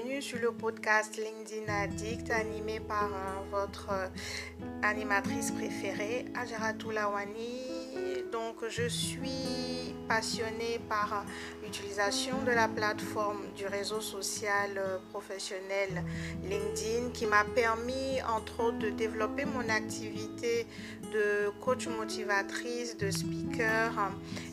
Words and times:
bienvenue 0.00 0.22
sur 0.22 0.38
le 0.38 0.52
podcast 0.52 1.16
LinkedIn 1.16 1.72
Addict 1.72 2.30
animé 2.30 2.80
par 2.80 3.06
euh, 3.06 3.50
votre 3.50 3.88
euh, 3.90 4.06
animatrice 4.82 5.50
préférée, 5.50 6.26
Ajara 6.34 6.72
Toulawani. 6.74 7.66
Donc, 8.32 8.56
je 8.68 8.86
suis 8.88 9.94
passionnée 10.08 10.80
par 10.88 11.24
l'utilisation 11.62 12.36
de 12.46 12.52
la 12.52 12.68
plateforme 12.68 13.42
du 13.56 13.66
réseau 13.66 14.00
social 14.00 14.70
euh, 14.76 14.98
professionnel 15.10 16.04
LinkedIn 16.44 17.10
qui 17.12 17.26
m'a 17.26 17.44
permis, 17.44 18.22
entre 18.22 18.60
autres, 18.64 18.78
de 18.78 18.90
développer 18.90 19.44
mon 19.44 19.68
activité 19.68 20.66
de 21.12 21.50
coach 21.60 21.88
motivatrice, 21.88 22.96
de 22.96 23.10
speaker 23.10 23.92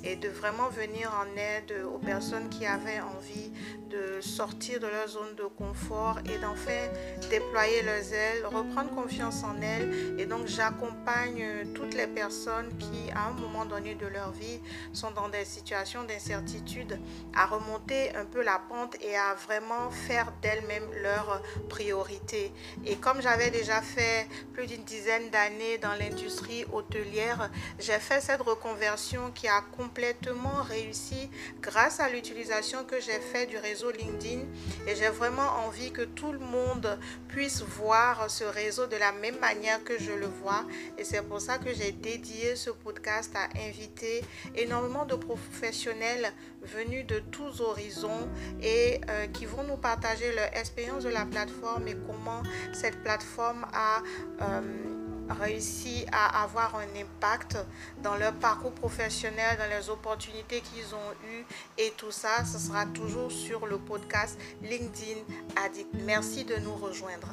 et 0.03 0.15
de 0.15 0.29
vraiment 0.29 0.69
venir 0.69 1.13
en 1.13 1.37
aide 1.37 1.73
aux 1.93 1.99
personnes 1.99 2.49
qui 2.49 2.65
avaient 2.65 3.01
envie 3.01 3.51
de 3.89 4.21
sortir 4.21 4.79
de 4.79 4.87
leur 4.87 5.07
zone 5.07 5.35
de 5.35 5.43
confort 5.43 6.19
et 6.25 6.37
d'enfin 6.39 6.87
déployer 7.29 7.81
leurs 7.83 8.13
ailes, 8.13 8.45
reprendre 8.45 8.89
confiance 8.93 9.43
en 9.43 9.61
elles. 9.61 10.19
Et 10.19 10.25
donc 10.25 10.47
j'accompagne 10.47 11.71
toutes 11.73 11.93
les 11.93 12.07
personnes 12.07 12.69
qui, 12.77 13.11
à 13.11 13.27
un 13.27 13.31
moment 13.31 13.65
donné 13.65 13.95
de 13.95 14.07
leur 14.07 14.31
vie, 14.31 14.59
sont 14.93 15.11
dans 15.11 15.29
des 15.29 15.45
situations 15.45 16.03
d'incertitude 16.03 16.99
à 17.35 17.45
remonter 17.45 18.15
un 18.15 18.25
peu 18.25 18.43
la 18.43 18.59
pente 18.69 18.95
et 19.01 19.15
à 19.15 19.33
vraiment 19.35 19.89
faire 19.89 20.31
d'elles-mêmes 20.41 20.89
leur 21.01 21.41
priorité. 21.69 22.51
Et 22.85 22.95
comme 22.95 23.21
j'avais 23.21 23.51
déjà 23.51 23.81
fait 23.81 24.27
plus 24.53 24.67
d'une 24.67 24.83
dizaine 24.83 25.29
d'années 25.29 25.77
dans 25.77 25.93
l'industrie 25.95 26.65
hôtelière, 26.73 27.49
j'ai 27.79 27.99
fait 27.99 28.21
cette 28.21 28.41
reconversion 28.41 29.31
qui 29.31 29.47
a 29.47 29.61
complètement 29.75 30.61
réussi 30.63 31.29
grâce 31.61 31.99
à 31.99 32.09
l'utilisation 32.09 32.83
que 32.83 32.99
j'ai 32.99 33.19
fait 33.19 33.45
du 33.45 33.57
réseau 33.57 33.76
LinkedIn 33.85 34.41
et 34.87 34.95
j'ai 34.95 35.09
vraiment 35.09 35.47
envie 35.65 35.91
que 35.91 36.01
tout 36.01 36.31
le 36.31 36.39
monde 36.39 36.97
puisse 37.27 37.61
voir 37.61 38.29
ce 38.29 38.43
réseau 38.43 38.87
de 38.87 38.95
la 38.97 39.11
même 39.11 39.39
manière 39.39 39.83
que 39.83 39.97
je 39.99 40.11
le 40.11 40.27
vois. 40.27 40.65
Et 40.97 41.03
c'est 41.03 41.21
pour 41.21 41.39
ça 41.41 41.57
que 41.57 41.73
j'ai 41.73 41.91
dédié 41.91 42.55
ce 42.55 42.69
podcast 42.69 43.33
à 43.35 43.49
inviter 43.67 44.23
énormément 44.55 45.05
de 45.05 45.15
professionnels 45.15 46.31
venus 46.61 47.05
de 47.05 47.19
tous 47.31 47.61
horizons 47.61 48.27
et 48.61 48.99
euh, 49.09 49.27
qui 49.27 49.45
vont 49.45 49.63
nous 49.63 49.77
partager 49.77 50.33
leur 50.33 50.55
expérience 50.57 51.03
de 51.03 51.09
la 51.09 51.25
plateforme 51.25 51.87
et 51.87 51.95
comment 52.07 52.41
cette 52.73 53.01
plateforme 53.03 53.65
a... 53.73 54.01
Euh, 54.41 54.96
réussi 55.29 56.05
à 56.11 56.43
avoir 56.43 56.75
un 56.75 56.99
impact 56.99 57.57
dans 58.03 58.15
leur 58.15 58.33
parcours 58.33 58.73
professionnel, 58.73 59.57
dans 59.57 59.69
les 59.69 59.89
opportunités 59.89 60.61
qu'ils 60.61 60.93
ont 60.95 61.13
eues 61.31 61.45
et 61.77 61.93
tout 61.97 62.11
ça, 62.11 62.45
ce 62.45 62.59
sera 62.59 62.85
toujours 62.85 63.31
sur 63.31 63.65
le 63.65 63.77
podcast 63.77 64.39
LinkedIn 64.61 65.19
Addict. 65.63 65.89
Merci 66.05 66.45
de 66.45 66.55
nous 66.57 66.75
rejoindre. 66.75 67.27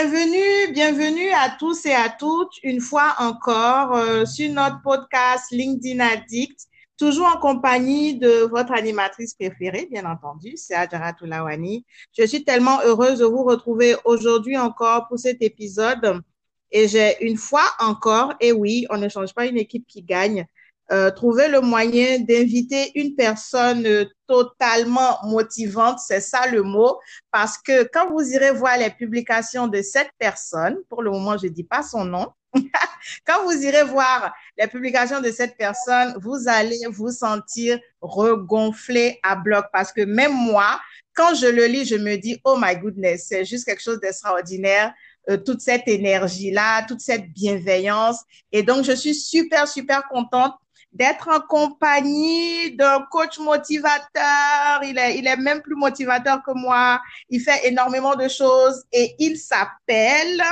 Bienvenue, 0.00 0.72
bienvenue 0.72 1.30
à 1.32 1.56
tous 1.58 1.84
et 1.84 1.92
à 1.92 2.08
toutes 2.08 2.52
une 2.62 2.80
fois 2.80 3.16
encore 3.18 3.96
euh, 3.96 4.24
sur 4.24 4.48
notre 4.52 4.80
podcast 4.80 5.46
LinkedIn 5.50 5.98
Addict, 5.98 6.56
toujours 6.96 7.26
en 7.26 7.40
compagnie 7.40 8.16
de 8.16 8.48
votre 8.48 8.72
animatrice 8.74 9.34
préférée, 9.34 9.88
bien 9.90 10.04
entendu, 10.04 10.52
c'est 10.54 10.76
Adjara 10.76 11.14
Toulawani. 11.14 11.84
Je 12.16 12.24
suis 12.24 12.44
tellement 12.44 12.80
heureuse 12.84 13.18
de 13.18 13.24
vous 13.24 13.42
retrouver 13.42 13.96
aujourd'hui 14.04 14.56
encore 14.56 15.08
pour 15.08 15.18
cet 15.18 15.42
épisode. 15.42 16.22
Et 16.70 16.86
j'ai 16.86 17.16
une 17.26 17.36
fois 17.36 17.66
encore, 17.80 18.34
et 18.38 18.52
oui, 18.52 18.86
on 18.90 18.98
ne 18.98 19.08
change 19.08 19.34
pas 19.34 19.46
une 19.46 19.58
équipe 19.58 19.88
qui 19.88 20.02
gagne, 20.02 20.46
euh, 20.90 21.10
trouver 21.10 21.48
le 21.48 21.60
moyen 21.60 22.20
d'inviter 22.20 22.92
une 22.94 23.14
personne 23.14 23.84
euh, 23.86 24.04
totalement 24.26 25.18
motivante, 25.24 25.98
c'est 25.98 26.20
ça 26.20 26.46
le 26.46 26.62
mot, 26.62 26.98
parce 27.30 27.58
que 27.58 27.84
quand 27.92 28.10
vous 28.10 28.22
irez 28.22 28.52
voir 28.52 28.78
les 28.78 28.90
publications 28.90 29.68
de 29.68 29.82
cette 29.82 30.10
personne, 30.18 30.78
pour 30.88 31.02
le 31.02 31.10
moment, 31.10 31.36
je 31.36 31.46
ne 31.46 31.52
dis 31.52 31.64
pas 31.64 31.82
son 31.82 32.04
nom, 32.04 32.28
quand 33.26 33.44
vous 33.44 33.62
irez 33.62 33.84
voir 33.84 34.34
les 34.56 34.66
publications 34.66 35.20
de 35.20 35.30
cette 35.30 35.56
personne, 35.58 36.14
vous 36.20 36.48
allez 36.48 36.80
vous 36.90 37.10
sentir 37.10 37.78
regonflé 38.00 39.20
à 39.22 39.36
bloc, 39.36 39.66
parce 39.72 39.92
que 39.92 40.02
même 40.02 40.32
moi, 40.32 40.80
quand 41.14 41.34
je 41.34 41.46
le 41.46 41.66
lis, 41.66 41.84
je 41.84 41.96
me 41.96 42.16
dis, 42.16 42.40
oh 42.44 42.56
my 42.58 42.76
goodness, 42.76 43.26
c'est 43.28 43.44
juste 43.44 43.66
quelque 43.66 43.82
chose 43.82 44.00
d'extraordinaire. 44.00 44.94
Euh, 45.28 45.36
toute 45.36 45.60
cette 45.60 45.86
énergie-là, 45.86 46.86
toute 46.86 47.00
cette 47.00 47.30
bienveillance. 47.34 48.22
Et 48.50 48.62
donc, 48.62 48.84
je 48.84 48.92
suis 48.92 49.14
super, 49.14 49.68
super 49.68 50.08
contente 50.08 50.54
d'être 50.98 51.28
en 51.28 51.40
compagnie 51.40 52.74
d'un 52.76 53.02
coach 53.10 53.38
motivateur. 53.38 54.82
Il 54.82 54.98
est, 54.98 55.18
il 55.18 55.26
est 55.26 55.36
même 55.36 55.62
plus 55.62 55.76
motivateur 55.76 56.42
que 56.44 56.52
moi. 56.54 57.00
Il 57.30 57.40
fait 57.40 57.68
énormément 57.68 58.16
de 58.16 58.26
choses 58.26 58.84
et 58.92 59.14
il 59.20 59.38
s'appelle 59.38 60.42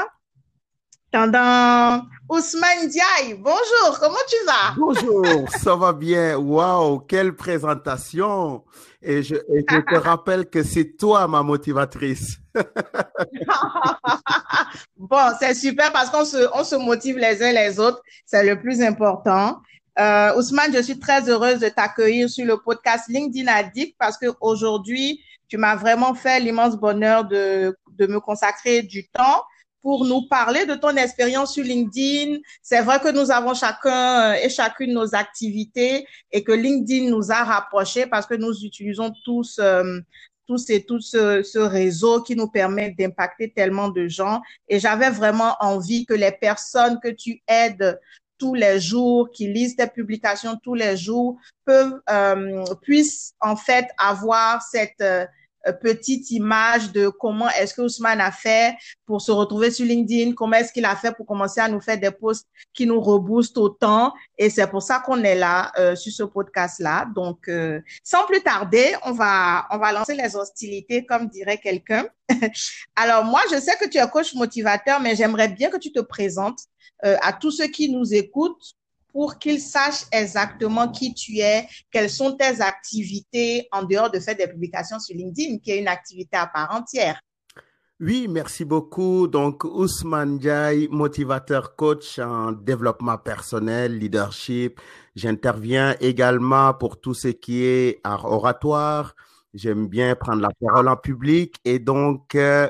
Tendant 1.10 2.02
Ousmane 2.28 2.88
Diaye. 2.88 3.34
Bonjour, 3.38 3.98
comment 3.98 4.16
tu 4.28 4.36
vas? 4.44 4.74
Bonjour, 4.76 5.48
ça 5.50 5.74
va 5.74 5.92
bien. 5.92 6.36
Waouh, 6.36 7.00
quelle 7.00 7.34
présentation. 7.34 8.64
Et 9.02 9.22
je, 9.22 9.34
et 9.34 9.64
je 9.68 9.78
te 9.78 9.94
rappelle 9.96 10.46
que 10.46 10.62
c'est 10.62 10.96
toi 10.96 11.26
ma 11.26 11.42
motivatrice. 11.42 12.38
bon, 14.96 15.32
c'est 15.38 15.54
super 15.54 15.92
parce 15.92 16.10
qu'on 16.10 16.24
se, 16.24 16.48
on 16.54 16.64
se 16.64 16.76
motive 16.76 17.18
les 17.18 17.42
uns 17.42 17.52
les 17.52 17.80
autres. 17.80 18.02
C'est 18.24 18.44
le 18.44 18.60
plus 18.60 18.82
important. 18.82 19.60
Euh, 19.98 20.36
Ousmane, 20.36 20.74
je 20.74 20.82
suis 20.82 20.98
très 20.98 21.28
heureuse 21.28 21.60
de 21.60 21.68
t'accueillir 21.68 22.28
sur 22.28 22.44
le 22.44 22.58
podcast 22.58 23.08
LinkedIn 23.08 23.46
Addict 23.50 23.96
parce 23.98 24.18
que 24.18 24.26
aujourd'hui, 24.40 25.22
tu 25.48 25.56
m'as 25.56 25.76
vraiment 25.76 26.14
fait 26.14 26.38
l'immense 26.40 26.76
bonheur 26.76 27.24
de, 27.24 27.74
de 27.92 28.06
me 28.06 28.20
consacrer 28.20 28.82
du 28.82 29.08
temps 29.08 29.42
pour 29.80 30.04
nous 30.04 30.26
parler 30.28 30.66
de 30.66 30.74
ton 30.74 30.96
expérience 30.96 31.54
sur 31.54 31.64
LinkedIn. 31.64 32.38
C'est 32.60 32.82
vrai 32.82 33.00
que 33.00 33.10
nous 33.10 33.30
avons 33.30 33.54
chacun 33.54 34.34
et 34.34 34.50
chacune 34.50 34.92
nos 34.92 35.14
activités 35.14 36.06
et 36.30 36.42
que 36.42 36.52
LinkedIn 36.52 37.08
nous 37.08 37.30
a 37.30 37.44
rapprochés 37.44 38.06
parce 38.06 38.26
que 38.26 38.34
nous 38.34 38.52
utilisons 38.64 39.12
tous 39.24 39.58
euh, 39.60 40.00
tous 40.46 40.70
et 40.70 40.84
tout 40.84 41.00
ce, 41.00 41.42
ce, 41.42 41.58
réseau 41.58 42.22
qui 42.22 42.36
nous 42.36 42.48
permet 42.48 42.94
d'impacter 42.96 43.52
tellement 43.52 43.88
de 43.88 44.06
gens. 44.06 44.40
Et 44.68 44.78
j'avais 44.78 45.10
vraiment 45.10 45.56
envie 45.60 46.06
que 46.06 46.14
les 46.14 46.30
personnes 46.32 47.00
que 47.02 47.08
tu 47.08 47.42
aides 47.48 47.98
tous 48.38 48.54
les 48.54 48.80
jours, 48.80 49.30
qui 49.30 49.48
lisent 49.52 49.76
tes 49.76 49.86
publications 49.86 50.56
tous 50.62 50.74
les 50.74 50.96
jours, 50.96 51.38
peuvent, 51.64 52.00
euh, 52.10 52.64
puissent 52.82 53.34
en 53.40 53.56
fait 53.56 53.88
avoir 53.98 54.62
cette 54.62 55.00
euh, 55.00 55.26
petite 55.72 56.30
image 56.30 56.92
de 56.92 57.08
comment 57.08 57.48
est-ce 57.50 57.74
que 57.74 57.82
Ousmane 57.82 58.20
a 58.20 58.30
fait 58.30 58.76
pour 59.04 59.20
se 59.20 59.32
retrouver 59.32 59.70
sur 59.70 59.86
LinkedIn, 59.86 60.32
comment 60.32 60.56
est-ce 60.56 60.72
qu'il 60.72 60.84
a 60.84 60.96
fait 60.96 61.12
pour 61.12 61.26
commencer 61.26 61.60
à 61.60 61.68
nous 61.68 61.80
faire 61.80 61.98
des 61.98 62.10
posts 62.10 62.46
qui 62.72 62.86
nous 62.86 63.00
reboostent 63.00 63.58
autant. 63.58 64.12
Et 64.38 64.50
c'est 64.50 64.66
pour 64.66 64.82
ça 64.82 65.00
qu'on 65.00 65.22
est 65.22 65.34
là 65.34 65.72
euh, 65.78 65.96
sur 65.96 66.12
ce 66.12 66.22
podcast-là. 66.22 67.08
Donc, 67.14 67.48
euh, 67.48 67.80
sans 68.02 68.26
plus 68.26 68.42
tarder, 68.42 68.94
on 69.04 69.12
va, 69.12 69.66
on 69.70 69.78
va 69.78 69.92
lancer 69.92 70.14
les 70.14 70.36
hostilités, 70.36 71.04
comme 71.04 71.28
dirait 71.28 71.58
quelqu'un. 71.58 72.06
Alors, 72.96 73.24
moi, 73.24 73.40
je 73.50 73.58
sais 73.60 73.76
que 73.80 73.88
tu 73.88 73.98
es 73.98 74.08
coach 74.08 74.34
motivateur, 74.34 75.00
mais 75.00 75.16
j'aimerais 75.16 75.48
bien 75.48 75.70
que 75.70 75.78
tu 75.78 75.92
te 75.92 76.00
présentes 76.00 76.60
euh, 77.04 77.16
à 77.22 77.32
tous 77.32 77.50
ceux 77.50 77.68
qui 77.68 77.90
nous 77.90 78.14
écoutent 78.14 78.74
pour 79.16 79.38
qu'ils 79.38 79.62
sachent 79.62 80.04
exactement 80.12 80.88
qui 80.90 81.14
tu 81.14 81.38
es, 81.38 81.66
quelles 81.90 82.10
sont 82.10 82.36
tes 82.36 82.60
activités 82.60 83.66
en 83.72 83.82
dehors 83.82 84.10
de 84.10 84.20
faire 84.20 84.36
des 84.36 84.46
publications 84.46 85.00
sur 85.00 85.16
LinkedIn, 85.16 85.56
qui 85.60 85.70
est 85.70 85.78
une 85.78 85.88
activité 85.88 86.36
à 86.36 86.46
part 86.46 86.70
entière. 86.70 87.18
Oui, 87.98 88.26
merci 88.28 88.66
beaucoup. 88.66 89.26
Donc, 89.26 89.64
Ousmane 89.64 90.38
Jai, 90.38 90.86
motivateur 90.90 91.76
coach 91.76 92.18
en 92.18 92.52
développement 92.52 93.16
personnel, 93.16 93.96
leadership. 93.96 94.82
J'interviens 95.14 95.96
également 95.98 96.74
pour 96.74 97.00
tout 97.00 97.14
ce 97.14 97.28
qui 97.28 97.64
est 97.64 98.00
art 98.04 98.26
oratoire. 98.26 99.16
J'aime 99.54 99.88
bien 99.88 100.14
prendre 100.14 100.42
la 100.42 100.50
parole 100.60 100.88
en 100.88 100.96
public 100.98 101.56
et 101.64 101.78
donc, 101.78 102.34
euh, 102.34 102.68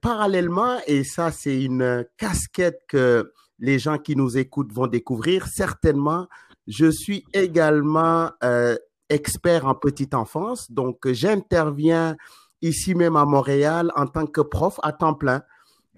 parallèlement, 0.00 0.78
et 0.88 1.04
ça, 1.04 1.30
c'est 1.30 1.62
une 1.62 2.04
casquette 2.16 2.80
que 2.88 3.32
les 3.60 3.78
gens 3.78 3.98
qui 3.98 4.16
nous 4.16 4.38
écoutent 4.38 4.72
vont 4.72 4.86
découvrir 4.86 5.46
certainement. 5.46 6.26
Je 6.66 6.90
suis 6.90 7.24
également 7.32 8.30
euh, 8.42 8.76
expert 9.08 9.66
en 9.66 9.74
petite 9.74 10.14
enfance, 10.14 10.70
donc 10.70 11.06
j'interviens 11.06 12.16
ici 12.62 12.94
même 12.94 13.16
à 13.16 13.24
Montréal 13.24 13.92
en 13.96 14.06
tant 14.06 14.26
que 14.26 14.40
prof 14.40 14.80
à 14.82 14.92
temps 14.92 15.14
plein 15.14 15.42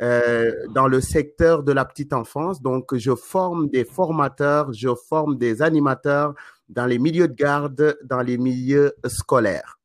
euh, 0.00 0.53
dans 0.70 0.88
le 0.88 1.00
secteur 1.00 1.62
de 1.62 1.73
la 1.73 1.85
petite 1.85 2.12
enfance. 2.12 2.62
Donc 2.62 2.97
je 2.97 3.14
forme 3.14 3.69
des 3.69 3.85
formateurs, 3.85 4.73
je 4.73 4.88
forme 5.08 5.37
des 5.37 5.62
animateurs 5.62 6.35
dans 6.69 6.87
les 6.87 6.99
milieux 6.99 7.29
de 7.29 7.35
garde, 7.35 7.99
dans 8.05 8.23
les 8.23 8.38
milieux 8.38 8.93
scolaires. 9.06 9.79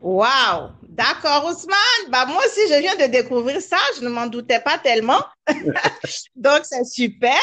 Wow, 0.00 0.70
d'accord 0.82 1.46
Ousmane. 1.46 2.10
Bah 2.10 2.24
moi 2.26 2.40
aussi 2.46 2.60
je 2.72 2.80
viens 2.80 2.94
de 2.96 3.10
découvrir 3.10 3.60
ça, 3.60 3.78
je 3.96 4.04
ne 4.04 4.08
m'en 4.08 4.26
doutais 4.26 4.60
pas 4.60 4.78
tellement. 4.78 5.24
Donc 6.36 6.60
c'est 6.62 6.84
super, 6.84 7.38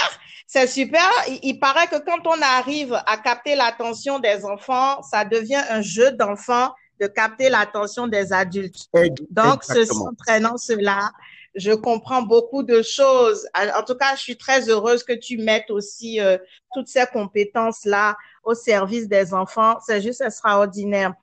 c'est 0.48 0.68
super. 0.68 1.10
Il, 1.28 1.40
il, 1.44 1.60
paraît 1.60 1.88
que 1.88 1.98
quand 1.98 2.26
on 2.26 2.42
arrive 2.42 2.94
à 2.94 3.18
capter 3.18 3.56
l'attention 3.56 4.20
des 4.20 4.46
enfants, 4.46 5.02
ça 5.04 5.26
devient 5.26 5.64
un 5.70 5.82
jeu 5.82 6.12
d'enfants 6.12 6.72
de 7.02 7.08
capter 7.08 7.50
l'attention 7.50 8.08
des 8.08 8.32
adultes. 8.32 8.88
Donc 9.30 9.64
Exactement. 9.70 10.10
entraînant 10.12 10.58
cela, 10.58 11.12
je 11.56 11.72
comprends 11.72 12.22
beaucoup 12.22 12.64
de 12.64 12.82
choses. 12.82 13.48
En 13.56 13.84
tout 13.84 13.96
cas, 13.96 14.16
je 14.16 14.22
suis 14.22 14.38
très 14.38 14.70
heureuse 14.70 15.04
que 15.04 15.14
tu 15.14 15.38
mettes 15.38 15.72
aussi 15.72 16.20
euh, 16.20 16.38
toutes 16.74 16.88
ces 16.88 17.06
compétences-là 17.12 18.18
au 18.44 18.54
service 18.54 19.08
des 19.08 19.34
enfants. 19.34 19.78
C'est 19.86 20.02
juste 20.02 20.22
extraordinaire. 20.22 21.14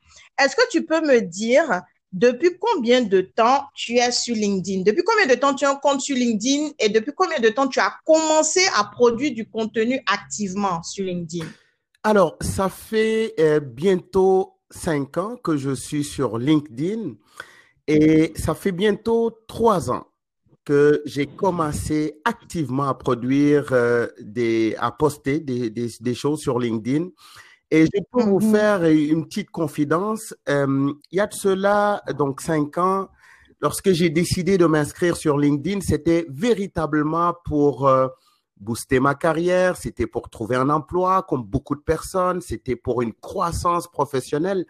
Est-ce 0.43 0.57
que 0.57 0.69
tu 0.71 0.85
peux 0.85 1.01
me 1.01 1.21
dire 1.21 1.83
depuis 2.13 2.59
combien 2.59 3.03
de 3.03 3.21
temps 3.21 3.65
tu 3.75 3.97
es 3.97 4.11
sur 4.11 4.35
LinkedIn? 4.35 4.83
Depuis 4.83 5.03
combien 5.05 5.27
de 5.27 5.35
temps 5.35 5.55
tu 5.55 5.65
as 5.65 5.71
un 5.71 5.77
compte 5.77 6.01
sur 6.01 6.17
LinkedIn 6.17 6.71
et 6.79 6.89
depuis 6.89 7.13
combien 7.15 7.39
de 7.39 7.49
temps 7.49 7.69
tu 7.69 7.81
as 7.81 7.95
commencé 8.05 8.61
à 8.77 8.85
produire 8.85 9.33
du 9.33 9.49
contenu 9.49 10.01
activement 10.07 10.83
sur 10.83 11.05
LinkedIn? 11.05 11.47
Alors, 12.03 12.37
ça 12.41 12.69
fait 12.69 13.35
euh, 13.39 13.61
bientôt 13.61 14.55
cinq 14.71 15.19
ans 15.19 15.37
que 15.37 15.57
je 15.57 15.75
suis 15.75 16.05
sur 16.05 16.39
LinkedIn 16.39 17.15
et 17.87 18.33
ça 18.37 18.55
fait 18.55 18.73
bientôt 18.73 19.31
trois 19.47 19.91
ans 19.91 20.07
que 20.65 21.03
j'ai 21.05 21.27
commencé 21.27 22.21
activement 22.25 22.89
à 22.89 22.95
produire 22.95 23.69
euh, 23.73 24.07
des, 24.21 24.77
à 24.79 24.93
poster 24.93 25.41
des, 25.41 25.71
des, 25.71 25.91
des, 26.01 26.15
choses 26.15 26.41
sur 26.41 26.59
LinkedIn. 26.59 27.09
Et 27.71 27.87
je 27.87 28.01
peux 28.13 28.23
vous 28.23 28.41
Mhm. 28.41 28.53
faire 28.53 28.85
une 28.85 29.27
petite 29.27 29.51
confidence. 29.51 30.35
Euh, 30.49 30.93
il 31.11 31.17
y 31.17 31.21
a 31.21 31.27
de 31.27 31.35
cela, 31.35 32.03
donc 32.17 32.41
cinq 32.41 32.79
ans, 32.79 33.09
lorsque 33.61 33.93
j'ai 33.93 34.11
décidé 34.11 34.59
de 34.59 34.67
m'inscrire 34.67 35.17
sur 35.17 35.39
LinkedIn, 35.39 35.81
c'était 35.81 36.27
véritablement 36.29 37.35
pour 37.45 37.89
euh, 37.89 38.09
booster 38.59 39.01
ma 39.01 39.15
carrière, 39.15 39.77
c'était 39.77 40.07
pour 40.07 40.29
trouver 40.31 40.57
un 40.57 40.69
emploi, 40.71 41.25
comme 41.29 41.43
beaucoup 41.45 41.75
de 41.75 41.81
personnes, 41.81 42.41
c'était 42.41 42.77
pour 42.77 43.03
une 43.03 43.13
croissance 43.15 43.89
professionnelle. 43.89 44.65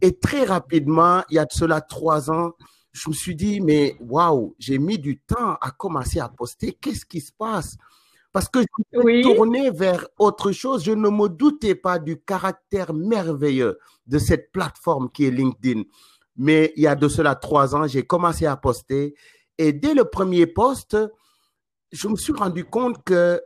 Et 0.00 0.18
très 0.18 0.44
rapidement, 0.44 1.22
il 1.30 1.36
y 1.36 1.38
a 1.38 1.44
de 1.44 1.52
cela 1.52 1.80
trois 1.80 2.30
ans, 2.30 2.52
je 2.92 3.08
me 3.08 3.14
suis 3.14 3.34
dit, 3.34 3.60
mais 3.60 3.96
waouh, 4.00 4.54
j'ai 4.58 4.78
mis 4.78 4.98
du 4.98 5.18
temps 5.18 5.56
à 5.60 5.70
commencer 5.70 6.20
à 6.20 6.28
poster. 6.28 6.72
Qu'est-ce 6.74 7.06
qui 7.06 7.20
se 7.20 7.32
passe? 7.32 7.76
Parce 8.32 8.48
que 8.48 8.60
je 8.60 8.66
me 8.98 9.02
Oui. 9.04 9.22
tourné 9.22 9.70
vers 9.70 10.06
autre 10.18 10.52
chose. 10.52 10.84
Je 10.84 10.92
ne 10.92 11.08
me 11.08 11.28
doutais 11.28 11.74
pas 11.74 11.98
du 11.98 12.20
caractère 12.20 12.92
merveilleux 12.94 13.78
de 14.06 14.18
cette 14.18 14.52
plateforme 14.52 15.10
qui 15.10 15.24
est 15.24 15.30
LinkedIn. 15.30 15.82
Mais 16.36 16.72
il 16.76 16.82
y 16.82 16.86
a 16.86 16.94
de 16.94 17.08
cela 17.08 17.34
trois 17.34 17.74
ans, 17.74 17.86
j'ai 17.86 18.06
commencé 18.06 18.46
à 18.46 18.56
poster. 18.56 19.14
Et 19.58 19.72
dès 19.72 19.94
le 19.94 20.04
premier 20.06 20.46
post, 20.46 20.96
je 21.92 22.08
me 22.08 22.16
suis 22.16 22.32
rendu 22.32 22.64
compte 22.64 23.02
que 23.04 23.40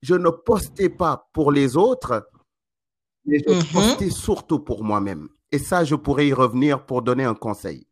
je 0.00 0.14
ne 0.14 0.30
postais 0.30 0.88
pas 0.88 1.28
pour 1.32 1.52
les 1.52 1.76
autres, 1.76 2.26
mais 3.26 3.38
je 3.46 3.52
Mhm. 3.52 3.72
postais 3.72 4.10
surtout 4.10 4.60
pour 4.60 4.82
moi-même. 4.82 5.28
Et 5.50 5.58
ça, 5.58 5.84
je 5.84 5.94
pourrais 5.94 6.26
y 6.26 6.32
revenir 6.32 6.86
pour 6.86 7.02
donner 7.02 7.24
un 7.24 7.34
conseil. 7.34 7.86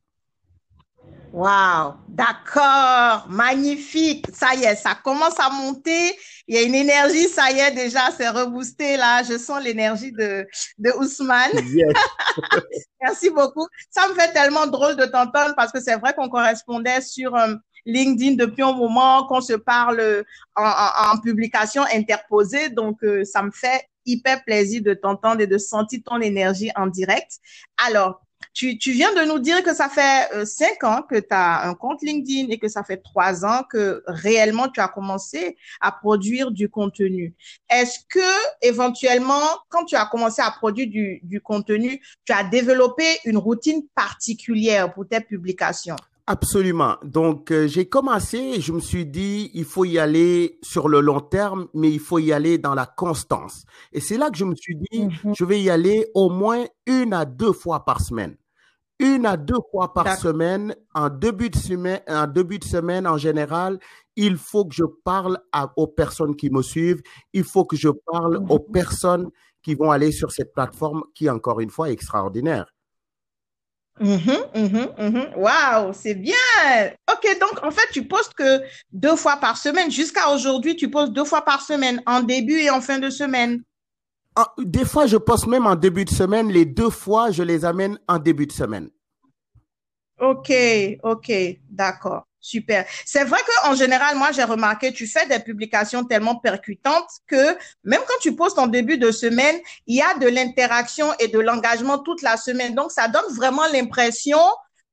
Wow, 1.32 1.94
d'accord, 2.08 3.26
magnifique. 3.28 4.26
Ça 4.32 4.54
y 4.56 4.64
est, 4.64 4.74
ça 4.74 4.96
commence 4.96 5.38
à 5.38 5.48
monter. 5.48 6.16
Il 6.48 6.56
y 6.56 6.58
a 6.58 6.62
une 6.62 6.74
énergie, 6.74 7.28
ça 7.28 7.52
y 7.52 7.58
est, 7.60 7.70
déjà, 7.70 8.10
c'est 8.16 8.28
reboosté 8.28 8.96
là. 8.96 9.22
Je 9.22 9.38
sens 9.38 9.62
l'énergie 9.62 10.10
de, 10.10 10.44
de 10.78 10.90
Ousmane. 10.98 11.52
Yes. 11.72 11.92
Merci 13.00 13.30
beaucoup. 13.30 13.66
Ça 13.90 14.08
me 14.08 14.14
fait 14.14 14.32
tellement 14.32 14.66
drôle 14.66 14.96
de 14.96 15.04
t'entendre 15.04 15.54
parce 15.56 15.70
que 15.70 15.80
c'est 15.80 15.96
vrai 15.96 16.14
qu'on 16.14 16.28
correspondait 16.28 17.00
sur 17.00 17.36
euh, 17.36 17.54
LinkedIn 17.86 18.34
depuis 18.34 18.64
un 18.64 18.72
moment, 18.72 19.26
qu'on 19.28 19.40
se 19.40 19.52
parle 19.54 20.24
en, 20.56 20.64
en, 20.64 21.12
en 21.14 21.18
publication 21.20 21.84
interposée. 21.92 22.70
Donc, 22.70 23.04
euh, 23.04 23.24
ça 23.24 23.42
me 23.42 23.52
fait 23.52 23.88
hyper 24.04 24.42
plaisir 24.44 24.82
de 24.82 24.94
t'entendre 24.94 25.42
et 25.42 25.46
de 25.46 25.58
sentir 25.58 26.00
ton 26.04 26.20
énergie 26.20 26.70
en 26.74 26.88
direct. 26.88 27.38
Alors, 27.86 28.20
tu, 28.52 28.76
viens 28.92 29.14
de 29.14 29.26
nous 29.26 29.38
dire 29.38 29.62
que 29.62 29.74
ça 29.74 29.88
fait 29.88 30.28
euh, 30.34 30.44
cinq 30.44 30.82
ans 30.84 31.02
que 31.02 31.18
tu 31.18 31.26
as 31.30 31.68
un 31.68 31.74
compte 31.74 32.02
LinkedIn 32.02 32.48
et 32.50 32.58
que 32.58 32.68
ça 32.68 32.82
fait 32.82 32.98
trois 32.98 33.44
ans 33.44 33.62
que 33.70 34.02
réellement 34.06 34.68
tu 34.68 34.80
as 34.80 34.88
commencé 34.88 35.56
à 35.80 35.92
produire 35.92 36.50
du 36.50 36.68
contenu. 36.68 37.34
Est-ce 37.68 38.00
que 38.08 38.66
éventuellement, 38.66 39.46
quand 39.68 39.84
tu 39.84 39.96
as 39.96 40.06
commencé 40.06 40.42
à 40.42 40.50
produire 40.50 40.88
du, 40.88 41.20
du 41.22 41.40
contenu, 41.40 42.02
tu 42.24 42.32
as 42.32 42.44
développé 42.44 43.04
une 43.24 43.38
routine 43.38 43.82
particulière 43.94 44.92
pour 44.92 45.06
tes 45.06 45.20
publications? 45.20 45.96
Absolument. 46.32 46.94
Donc, 47.02 47.50
euh, 47.50 47.66
j'ai 47.66 47.88
commencé 47.88 48.38
et 48.38 48.60
je 48.60 48.70
me 48.72 48.78
suis 48.78 49.04
dit, 49.04 49.50
il 49.52 49.64
faut 49.64 49.84
y 49.84 49.98
aller 49.98 50.60
sur 50.62 50.88
le 50.88 51.00
long 51.00 51.18
terme, 51.18 51.66
mais 51.74 51.90
il 51.90 51.98
faut 51.98 52.20
y 52.20 52.32
aller 52.32 52.56
dans 52.56 52.72
la 52.76 52.86
constance. 52.86 53.64
Et 53.92 53.98
c'est 53.98 54.16
là 54.16 54.30
que 54.30 54.36
je 54.38 54.44
me 54.44 54.54
suis 54.54 54.76
dit, 54.76 55.06
Mhm. 55.24 55.34
je 55.36 55.44
vais 55.44 55.60
y 55.60 55.70
aller 55.70 56.06
au 56.14 56.30
moins 56.30 56.64
une 56.86 57.14
à 57.14 57.24
deux 57.24 57.52
fois 57.52 57.84
par 57.84 58.00
semaine. 58.00 58.36
Une 59.00 59.26
à 59.26 59.36
deux 59.36 59.58
fois 59.72 59.92
par 59.92 60.04
semaine, 60.18 60.76
en 60.94 61.08
début 61.08 61.50
de 61.50 61.56
semaine, 61.56 62.00
en 62.06 62.28
début 62.28 62.60
de 62.60 62.64
semaine 62.64 63.08
en 63.08 63.16
général, 63.18 63.80
il 64.14 64.36
faut 64.36 64.64
que 64.66 64.74
je 64.74 64.84
parle 65.04 65.36
à- 65.50 65.72
aux 65.76 65.88
personnes 65.88 66.36
qui 66.36 66.48
me 66.50 66.62
suivent. 66.62 67.02
Il 67.32 67.42
faut 67.42 67.64
que 67.64 67.76
je 67.76 67.88
parle 68.06 68.36
aux 68.48 68.60
Mhm. 68.68 68.72
personnes 68.72 69.30
qui 69.64 69.74
vont 69.74 69.90
aller 69.90 70.12
sur 70.12 70.30
cette 70.30 70.52
plateforme 70.52 71.02
qui, 71.12 71.28
encore 71.28 71.58
une 71.58 71.70
fois, 71.70 71.90
est 71.90 71.92
extraordinaire. 71.94 72.66
Mhm, 74.00 74.38
mhm, 74.54 74.88
mhm. 74.98 75.26
Waouh, 75.36 75.92
c'est 75.92 76.14
bien. 76.14 76.34
Ok, 77.12 77.38
donc 77.38 77.62
en 77.62 77.70
fait, 77.70 77.86
tu 77.92 78.06
postes 78.06 78.32
que 78.32 78.62
deux 78.92 79.14
fois 79.14 79.36
par 79.36 79.58
semaine. 79.58 79.90
Jusqu'à 79.90 80.30
aujourd'hui, 80.30 80.74
tu 80.74 80.90
postes 80.90 81.12
deux 81.12 81.24
fois 81.24 81.42
par 81.42 81.60
semaine, 81.60 82.02
en 82.06 82.22
début 82.22 82.58
et 82.60 82.70
en 82.70 82.80
fin 82.80 82.98
de 82.98 83.10
semaine. 83.10 83.62
Ah, 84.36 84.52
Des 84.58 84.86
fois, 84.86 85.06
je 85.06 85.18
poste 85.18 85.46
même 85.46 85.66
en 85.66 85.76
début 85.76 86.06
de 86.06 86.10
semaine. 86.10 86.48
Les 86.50 86.64
deux 86.64 86.88
fois, 86.88 87.30
je 87.30 87.42
les 87.42 87.64
amène 87.64 87.98
en 88.08 88.18
début 88.18 88.46
de 88.46 88.52
semaine. 88.52 88.88
Ok, 90.18 90.52
ok, 91.02 91.32
d'accord, 91.70 92.26
super. 92.40 92.84
C'est 93.04 93.24
vrai 93.24 93.40
qu'en 93.46 93.74
général, 93.74 94.16
moi, 94.16 94.32
j'ai 94.32 94.44
remarqué, 94.44 94.92
tu 94.92 95.06
fais 95.06 95.26
des 95.26 95.38
publications 95.38 96.04
tellement 96.04 96.36
percutantes 96.36 97.10
que 97.26 97.56
même 97.84 98.00
quand 98.06 98.18
tu 98.20 98.34
postes 98.34 98.58
en 98.58 98.66
début 98.66 98.98
de 98.98 99.10
semaine, 99.10 99.56
il 99.86 99.96
y 99.96 100.02
a 100.02 100.14
de 100.14 100.26
l'interaction 100.26 101.12
et 101.18 101.28
de 101.28 101.38
l'engagement 101.38 101.98
toute 101.98 102.22
la 102.22 102.36
semaine. 102.36 102.74
Donc, 102.74 102.92
ça 102.92 103.08
donne 103.08 103.34
vraiment 103.34 103.66
l'impression 103.72 104.40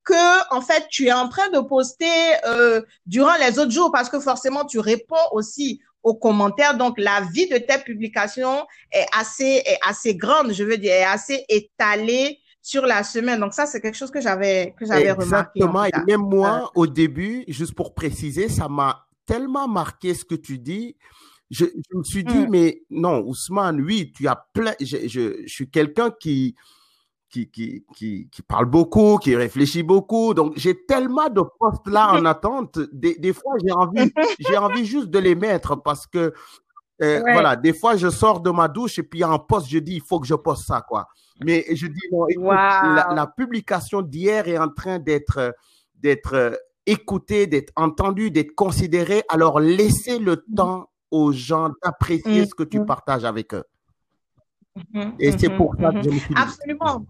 que, 0.03 0.55
en 0.55 0.61
fait, 0.61 0.87
tu 0.89 1.07
es 1.07 1.13
en 1.13 1.29
train 1.29 1.49
de 1.49 1.59
poster 1.59 2.05
euh, 2.45 2.81
durant 3.05 3.35
les 3.37 3.59
autres 3.59 3.71
jours 3.71 3.91
parce 3.91 4.09
que 4.09 4.19
forcément, 4.19 4.65
tu 4.65 4.79
réponds 4.79 5.15
aussi 5.31 5.81
aux 6.03 6.15
commentaires. 6.15 6.77
Donc, 6.77 6.95
la 6.97 7.21
vie 7.33 7.47
de 7.47 7.57
tes 7.57 7.77
publications 7.79 8.65
est 8.91 9.05
assez, 9.13 9.63
est 9.65 9.79
assez 9.85 10.15
grande, 10.15 10.53
je 10.53 10.63
veux 10.63 10.77
dire, 10.77 10.93
est 10.93 11.03
assez 11.03 11.45
étalée 11.49 12.39
sur 12.67 12.85
la 12.85 13.01
semaine. 13.03 13.39
Donc 13.39 13.53
ça, 13.53 13.65
c'est 13.65 13.79
quelque 13.79 13.95
chose 13.95 14.11
que 14.11 14.19
j'avais 14.19 14.75
que 14.77 14.85
j'avais 14.85 15.11
remarqué. 15.13 15.63
en 15.63 15.67
Exactement. 15.67 15.85
Et 15.85 15.91
même 16.11 16.21
moi, 16.21 16.69
au 16.75 16.85
début, 16.85 17.45
juste 17.47 17.73
pour 17.73 17.93
préciser, 17.93 18.49
ça 18.49 18.67
m'a 18.67 19.07
tellement 19.25 19.67
marqué 19.69 20.13
ce 20.13 20.25
que 20.25 20.35
tu 20.35 20.59
dis. 20.59 20.97
Je, 21.49 21.63
je 21.65 21.97
me 21.97 22.03
suis 22.03 22.25
dit, 22.25 22.39
Mm. 22.45 22.49
mais 22.49 22.81
non, 22.89 23.21
Ousmane, 23.25 23.79
oui, 23.79 24.11
tu 24.13 24.27
as 24.27 24.35
plein. 24.53 24.73
Je, 24.81 25.07
je, 25.07 25.43
je 25.45 25.53
suis 25.53 25.69
quelqu'un 25.69 26.11
qui, 26.11 26.55
qui, 27.29 27.49
qui, 27.49 27.85
qui, 27.95 28.27
qui 28.29 28.41
parle 28.41 28.65
beaucoup, 28.65 29.17
qui 29.17 29.33
réfléchit 29.33 29.83
beaucoup. 29.83 30.33
Donc, 30.33 30.51
j'ai 30.57 30.75
tellement 30.85 31.29
de 31.29 31.41
postes 31.59 31.87
là 31.87 32.11
en 32.19 32.25
attente. 32.35 32.79
Des, 32.91 33.15
des 33.15 33.31
fois, 33.31 33.53
j'ai 33.65 33.71
envie, 33.71 34.11
j'ai 34.39 34.57
envie 34.57 34.85
juste 34.85 35.07
de 35.07 35.19
les 35.19 35.35
mettre 35.35 35.77
parce 35.81 36.05
que, 36.05 36.33
euh, 37.01 37.21
Ouais. 37.23 37.31
voilà, 37.31 37.55
des 37.55 37.71
fois, 37.73 37.95
je 37.95 38.09
sors 38.09 38.41
de 38.41 38.49
ma 38.49 38.67
douche 38.67 38.99
et 38.99 39.03
puis 39.03 39.23
en 39.23 39.39
poste, 39.39 39.69
je 39.69 39.79
dis, 39.79 39.95
il 39.95 40.01
faut 40.01 40.19
que 40.19 40.27
je 40.27 40.35
poste 40.35 40.65
ça, 40.67 40.81
quoi. 40.81 41.07
Mais 41.43 41.65
je 41.73 41.87
dis, 41.87 41.99
non, 42.11 42.27
écoute, 42.27 42.43
Wow. 42.43 42.51
la, 42.51 43.07
la 43.15 43.27
publication 43.27 44.01
d'hier 44.01 44.47
est 44.47 44.57
en 44.57 44.69
train 44.69 44.99
d'être, 44.99 45.55
d'être 45.95 46.33
euh, 46.33 46.51
écoutée, 46.85 47.47
d'être 47.47 47.71
entendue, 47.75 48.31
d'être 48.31 48.55
considérée. 48.55 49.23
Alors, 49.29 49.59
laissez 49.59 50.19
le 50.19 50.43
temps 50.55 50.89
aux 51.11 51.31
gens 51.31 51.71
d'apprécier 51.83 52.43
Mm, 52.43 52.45
ce 52.45 52.55
que 52.55 52.63
tu 52.63 52.79
mm, 52.79 52.85
partages 52.85 53.23
avec 53.25 53.53
eux. 53.53 53.63
mhm, 54.93 55.13
Et 55.19 55.31
c'est 55.37 55.49
pour 55.49 55.75
ça 55.75 55.91
que 55.91 56.01
je 56.03 56.09
me 56.09 56.19
suis 56.19 56.33
dit. 56.33 56.41
Absolument. 56.41 57.05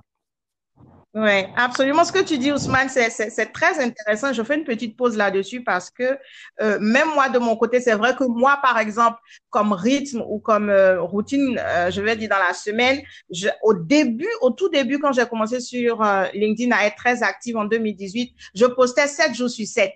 Ouais, 1.18 1.50
absolument. 1.56 2.06
Ce 2.06 2.12
que 2.12 2.24
tu 2.24 2.38
dis, 2.38 2.52
Ousmane, 2.52 2.90
c'est 2.90 3.52
très 3.52 3.80
intéressant. 3.84 4.34
Je 4.34 4.44
fais 4.44 4.56
une 4.56 4.64
petite 4.64 4.96
pause 4.96 5.18
là-dessus 5.18 5.64
parce 5.64 5.90
que 5.90 6.16
euh, 6.62 6.78
même 6.80 7.08
moi, 7.16 7.28
de 7.30 7.40
mon 7.40 7.56
côté, 7.56 7.80
c'est 7.80 7.96
vrai 7.96 8.16
que 8.16 8.24
moi, 8.24 8.60
par 8.62 8.78
exemple, 8.78 9.18
comme 9.50 9.74
rythme 9.74 10.22
ou 10.28 10.38
comme 10.38 10.70
euh, 10.70 11.02
routine, 11.02 11.60
euh, 11.60 11.90
je 11.90 12.02
vais 12.02 12.16
dire 12.18 12.30
dans 12.30 12.38
la 12.38 12.54
semaine, 12.54 13.02
je, 13.32 13.48
au 13.64 13.74
début, 13.74 14.30
au 14.42 14.52
tout 14.52 14.70
début, 14.70 15.00
quand 15.00 15.12
j'ai 15.12 15.26
commencé 15.26 15.60
sur 15.60 16.04
euh, 16.04 16.26
LinkedIn 16.36 16.72
à 16.72 16.86
être 16.86 16.98
très 16.98 17.24
active 17.24 17.58
en 17.58 17.66
2018, 17.66 18.36
je 18.54 18.66
postais 18.68 19.08
7 19.08 19.34
jours 19.34 19.50
sur 19.50 19.66
7. 19.66 19.92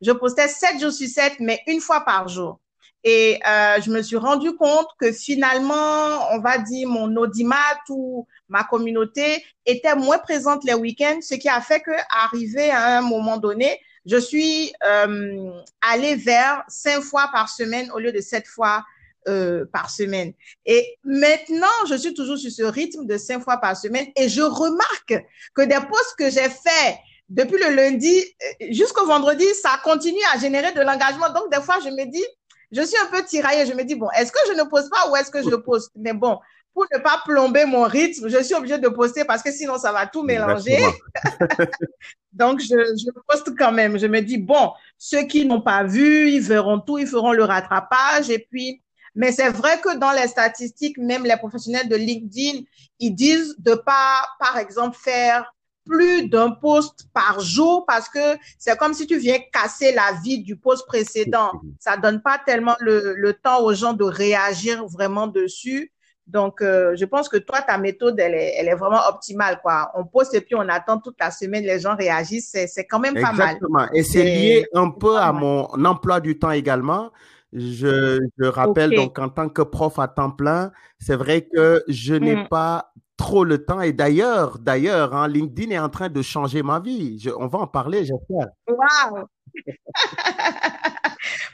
Je 0.00 0.12
postais 0.12 0.48
7 0.48 0.80
jours 0.80 0.92
sur 0.92 1.06
7, 1.06 1.34
mais 1.40 1.60
une 1.66 1.82
fois 1.82 2.00
par 2.00 2.28
jour. 2.28 2.60
Et 3.04 3.40
euh, 3.48 3.80
je 3.80 3.90
me 3.90 4.00
suis 4.00 4.16
rendu 4.16 4.54
compte 4.54 4.86
que 4.98 5.10
finalement, 5.10 6.32
on 6.32 6.40
va 6.40 6.58
dire, 6.58 6.88
mon 6.88 7.14
audimat 7.16 7.56
ou 7.88 8.28
ma 8.52 8.64
communauté 8.64 9.42
était 9.64 9.96
moins 9.96 10.18
présente 10.18 10.62
les 10.64 10.74
week-ends, 10.74 11.20
ce 11.22 11.34
qui 11.34 11.48
a 11.48 11.60
fait 11.60 11.80
que, 11.80 11.90
arrivé 12.10 12.70
à 12.70 12.98
un 12.98 13.00
moment 13.00 13.38
donné, 13.38 13.80
je 14.04 14.18
suis 14.18 14.72
euh, 14.86 15.50
allée 15.80 16.16
vers 16.16 16.62
cinq 16.68 17.00
fois 17.00 17.30
par 17.32 17.48
semaine 17.48 17.90
au 17.92 17.98
lieu 17.98 18.12
de 18.12 18.20
sept 18.20 18.46
fois 18.46 18.84
euh, 19.28 19.64
par 19.72 19.88
semaine. 19.88 20.34
Et 20.66 20.98
maintenant, 21.02 21.78
je 21.88 21.94
suis 21.94 22.12
toujours 22.12 22.36
sur 22.36 22.50
ce 22.50 22.62
rythme 22.62 23.06
de 23.06 23.16
cinq 23.16 23.42
fois 23.42 23.56
par 23.56 23.76
semaine 23.76 24.06
et 24.16 24.28
je 24.28 24.42
remarque 24.42 25.14
que 25.54 25.62
des 25.62 25.78
posts 25.88 26.14
que 26.18 26.28
j'ai 26.28 26.50
faits 26.50 26.96
depuis 27.30 27.58
le 27.58 27.74
lundi 27.74 28.18
euh, 28.18 28.66
jusqu'au 28.70 29.06
vendredi, 29.06 29.46
ça 29.54 29.80
continue 29.82 30.24
à 30.34 30.38
générer 30.38 30.72
de 30.72 30.80
l'engagement. 30.82 31.30
Donc, 31.30 31.50
des 31.50 31.62
fois, 31.62 31.76
je 31.82 31.88
me 31.88 32.04
dis, 32.04 32.24
je 32.72 32.82
suis 32.82 32.98
un 32.98 33.06
peu 33.06 33.24
tiraillée. 33.24 33.64
Je 33.64 33.72
me 33.72 33.84
dis, 33.84 33.94
bon, 33.94 34.08
est-ce 34.18 34.32
que 34.32 34.38
je 34.48 34.52
ne 34.52 34.64
pose 34.64 34.90
pas 34.90 35.10
ou 35.10 35.16
est-ce 35.16 35.30
que 35.30 35.42
je 35.42 35.54
pose 35.54 35.88
Mais 35.94 36.12
bon, 36.12 36.38
pour 36.74 36.86
ne 36.92 36.98
pas 36.98 37.22
plomber 37.24 37.64
mon 37.64 37.82
rythme, 37.82 38.28
je 38.28 38.42
suis 38.42 38.54
obligée 38.54 38.78
de 38.78 38.88
poster 38.88 39.24
parce 39.24 39.42
que 39.42 39.52
sinon, 39.52 39.78
ça 39.78 39.92
va 39.92 40.06
tout 40.06 40.22
mélanger. 40.22 40.78
Donc, 42.32 42.60
je, 42.60 42.66
je, 42.66 43.10
poste 43.28 43.56
quand 43.58 43.72
même. 43.72 43.98
Je 43.98 44.06
me 44.06 44.20
dis, 44.20 44.38
bon, 44.38 44.72
ceux 44.96 45.24
qui 45.24 45.44
n'ont 45.44 45.60
pas 45.60 45.84
vu, 45.84 46.30
ils 46.30 46.40
verront 46.40 46.80
tout, 46.80 46.98
ils 46.98 47.06
feront 47.06 47.32
le 47.32 47.44
rattrapage. 47.44 48.30
Et 48.30 48.38
puis, 48.38 48.82
mais 49.14 49.32
c'est 49.32 49.50
vrai 49.50 49.80
que 49.80 49.96
dans 49.98 50.12
les 50.12 50.28
statistiques, 50.28 50.96
même 50.96 51.24
les 51.24 51.36
professionnels 51.36 51.88
de 51.88 51.96
LinkedIn, 51.96 52.60
ils 52.98 53.14
disent 53.14 53.54
de 53.58 53.74
pas, 53.74 54.24
par 54.38 54.56
exemple, 54.56 54.96
faire 54.98 55.52
plus 55.84 56.28
d'un 56.28 56.52
post 56.52 57.08
par 57.12 57.40
jour 57.40 57.84
parce 57.86 58.08
que 58.08 58.38
c'est 58.58 58.76
comme 58.78 58.94
si 58.94 59.06
tu 59.06 59.18
viens 59.18 59.38
casser 59.52 59.92
la 59.92 60.12
vie 60.24 60.42
du 60.42 60.56
post 60.56 60.86
précédent. 60.86 61.52
Ça 61.78 61.96
donne 61.96 62.22
pas 62.22 62.38
tellement 62.38 62.76
le, 62.80 63.14
le 63.14 63.34
temps 63.34 63.62
aux 63.62 63.74
gens 63.74 63.92
de 63.92 64.04
réagir 64.04 64.86
vraiment 64.86 65.26
dessus. 65.26 65.91
Donc, 66.26 66.62
euh, 66.62 66.94
je 66.96 67.04
pense 67.04 67.28
que 67.28 67.36
toi, 67.36 67.62
ta 67.62 67.78
méthode, 67.78 68.18
elle 68.20 68.34
est, 68.34 68.54
elle 68.56 68.68
est 68.68 68.74
vraiment 68.74 69.00
optimale, 69.08 69.60
quoi. 69.60 69.90
On 69.94 70.04
poste 70.04 70.34
et 70.34 70.40
puis 70.40 70.54
on 70.54 70.68
attend 70.68 70.98
toute 70.98 71.16
la 71.20 71.30
semaine, 71.30 71.64
les 71.64 71.80
gens 71.80 71.96
réagissent. 71.96 72.56
C'est 72.66 72.86
quand 72.86 73.00
même 73.00 73.14
pas 73.14 73.32
mal. 73.32 73.56
Exactement. 73.56 73.86
Et 73.92 74.02
c'est 74.02 74.24
lié 74.24 74.66
un 74.74 74.90
peu 74.90 75.16
à 75.16 75.32
mon 75.32 75.66
emploi 75.84 76.20
du 76.20 76.38
temps 76.38 76.52
également. 76.52 77.10
Je, 77.52 78.18
je 78.38 78.46
rappelle 78.46 78.90
donc 78.90 79.18
en 79.18 79.28
tant 79.28 79.48
que 79.48 79.60
prof 79.60 79.98
à 79.98 80.08
temps 80.08 80.30
plein, 80.30 80.72
c'est 80.98 81.16
vrai 81.16 81.42
que 81.42 81.84
je 81.86 82.14
n'ai 82.14 82.36
mm. 82.36 82.48
pas 82.48 82.92
trop 83.22 83.44
le 83.44 83.64
temps. 83.64 83.80
Et 83.80 83.92
d'ailleurs, 83.92 84.58
d'ailleurs, 84.58 85.14
hein, 85.14 85.28
LinkedIn 85.28 85.70
est 85.70 85.78
en 85.78 85.88
train 85.88 86.08
de 86.08 86.22
changer 86.22 86.62
ma 86.64 86.80
vie. 86.80 87.20
Je, 87.20 87.30
on 87.30 87.46
va 87.46 87.60
en 87.60 87.66
parler, 87.68 88.04
j'espère. 88.04 88.48
Wow! 88.66 89.28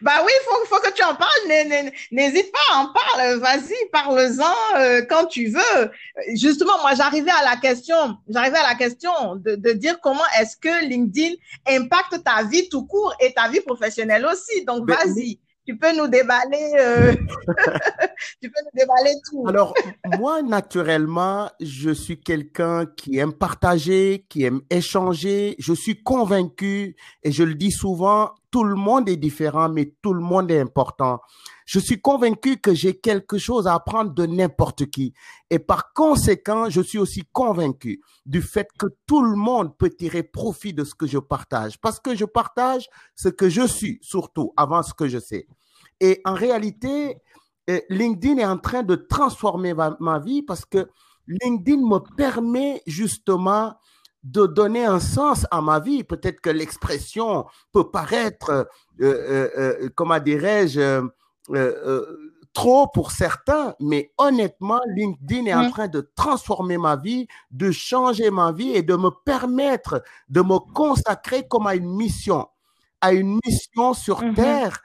bah 0.01 0.13
oui, 0.25 0.33
il 0.33 0.45
faut, 0.47 0.65
faut, 0.65 0.81
que 0.81 0.93
tu 0.95 1.03
en 1.05 1.15
parles. 1.15 1.93
N'hésite 2.11 2.51
pas, 2.53 2.77
en 2.77 2.87
parle. 2.87 3.39
Vas-y, 3.39 3.75
parle-en 3.93 4.79
euh, 4.79 5.03
quand 5.11 5.27
tu 5.27 5.49
veux. 5.49 5.91
Justement, 6.35 6.81
moi, 6.81 6.95
j'arrivais 6.95 7.33
à 7.33 7.45
la 7.45 7.57
question, 7.57 8.17
j'arrivais 8.29 8.59
à 8.59 8.69
la 8.69 8.75
question 8.75 9.37
de, 9.37 9.57
de 9.57 9.73
dire 9.73 10.01
comment 10.01 10.25
est-ce 10.41 10.57
que 10.57 10.87
LinkedIn 10.87 11.35
impacte 11.69 12.25
ta 12.25 12.45
vie 12.45 12.69
tout 12.71 12.87
court 12.87 13.15
et 13.21 13.35
ta 13.35 13.51
vie 13.51 13.61
professionnelle 13.61 14.25
aussi. 14.25 14.65
Donc, 14.65 14.89
vas-y 14.89 15.39
tu 15.69 15.77
peux 15.77 15.95
nous 15.95 16.09
déballer, 16.09 16.73
euh, 16.81 17.13
tu 18.43 18.51
peux 18.51 18.61
nous 18.65 18.75
déballer 18.75 19.15
tout. 19.29 19.47
Alors, 19.47 19.75
moi, 20.19 20.41
naturellement, 20.41 21.51
je 21.61 21.91
suis 21.91 22.19
quelqu'un 22.19 22.87
qui 22.87 23.19
aime 23.19 23.35
partager, 23.35 24.25
qui 24.31 24.45
aime 24.45 24.63
échanger. 24.71 25.57
Je 25.59 25.75
suis 25.75 26.03
convaincu, 26.03 26.97
et 27.23 27.33
je 27.33 27.45
le 27.45 27.55
dis 27.55 27.71
souvent, 27.71 28.31
tout 28.51 28.65
le 28.65 28.77
monde 28.77 29.11
est 29.11 29.19
différent, 29.19 29.69
mais 29.69 29.93
tout 30.01 30.15
le 30.15 30.23
monde 30.23 30.51
est 30.51 30.59
important. 30.59 31.21
Je 31.67 31.79
suis 31.79 32.01
convaincu 32.01 32.57
que 32.57 32.73
j'ai 32.73 32.99
quelque 32.99 33.37
chose 33.37 33.67
à 33.67 33.75
apprendre 33.75 34.15
de 34.15 34.25
n'importe 34.25 34.87
qui. 34.87 35.13
Et 35.51 35.59
par 35.59 35.93
conséquent, 35.93 36.71
je 36.71 36.81
suis 36.81 36.97
aussi 36.97 37.25
convaincu 37.31 38.01
du 38.25 38.41
fait 38.41 38.69
que 38.79 38.87
tout 39.07 39.23
le 39.23 39.37
monde 39.37 39.77
peut 39.77 39.91
tirer 39.91 40.23
profit 40.23 40.73
de 40.73 40.85
ce 40.85 40.95
que 40.95 41.07
je 41.07 41.19
partage. 41.19 41.79
Parce 41.79 42.01
que 42.01 42.15
je 42.15 42.25
partage 42.25 42.89
ce 43.15 43.29
que 43.29 43.51
je 43.51 43.67
suis, 43.67 43.99
surtout, 44.01 44.55
avant 44.57 44.83
ce 44.83 44.95
que 44.95 45.09
je 45.09 45.19
sais. 45.19 45.47
Et 46.01 46.21
en 46.25 46.35
réalité, 46.35 47.19
euh, 47.69 47.81
LinkedIn 47.91 48.39
est 48.39 48.47
en 48.47 48.59
train 48.59 48.83
de 48.83 48.95
transformer 48.95 49.75
ma, 49.75 50.19
vie 50.19 50.43
parce 50.43 50.65
que 50.65 50.89
LinkedIn 51.27 51.79
me 51.79 51.99
permet 52.17 52.83
justement 52.87 53.75
de 54.23 54.47
donner 54.47 54.85
un 54.85 55.01
sens 55.01 55.47
à 55.51 55.61
ma 55.61 55.79
vie. 55.79 56.03
Peut-être 56.03 56.41
que 56.41 56.51
l'expression 56.51 57.47
peut 57.73 57.91
paraître, 57.91 58.69
euh, 59.01 59.51
euh, 59.57 59.89
comment 59.95 60.19
dirais-je, 60.19 61.07
trop 62.55 62.89
pour 62.89 63.13
certains, 63.13 63.75
mais 63.79 64.13
honnêtement, 64.19 64.81
LinkedIn 64.97 65.47
est 65.47 65.55
en 65.55 65.71
train 65.71 65.89
de 65.89 66.11
transformer 66.17 66.79
ma 66.79 66.97
vie, 66.97 67.29
de 67.51 67.71
changer 67.71 68.31
ma 68.31 68.51
vie 68.53 68.71
et 68.71 68.83
de 68.83 68.97
me 68.97 69.11
permettre 69.11 70.03
de 70.29 70.41
me 70.41 70.59
consacrer 70.73 71.47
comme 71.47 71.67
à 71.67 71.75
une 71.75 71.95
mission, 71.95 72.49
à 73.01 73.13
une 73.13 73.39
mission 73.45 73.95
sur 73.95 74.23
mm-hmm. 74.23 74.35
Terre 74.35 74.81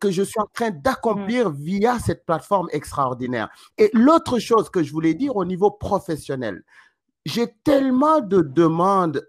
que 0.00 0.10
je 0.10 0.22
suis 0.22 0.40
en 0.40 0.46
train 0.52 0.70
d'accomplir 0.70 1.50
mm. 1.50 1.54
via 1.54 1.98
cette 1.98 2.24
plateforme 2.24 2.68
extraordinaire. 2.72 3.48
Et 3.78 3.90
l'autre 3.92 4.38
chose 4.38 4.70
que 4.70 4.82
je 4.82 4.92
voulais 4.92 5.14
dire 5.14 5.36
au 5.36 5.44
niveau 5.44 5.70
professionnel, 5.70 6.62
j'ai 7.24 7.52
tellement 7.64 8.20
de 8.20 8.40
demandes 8.40 9.28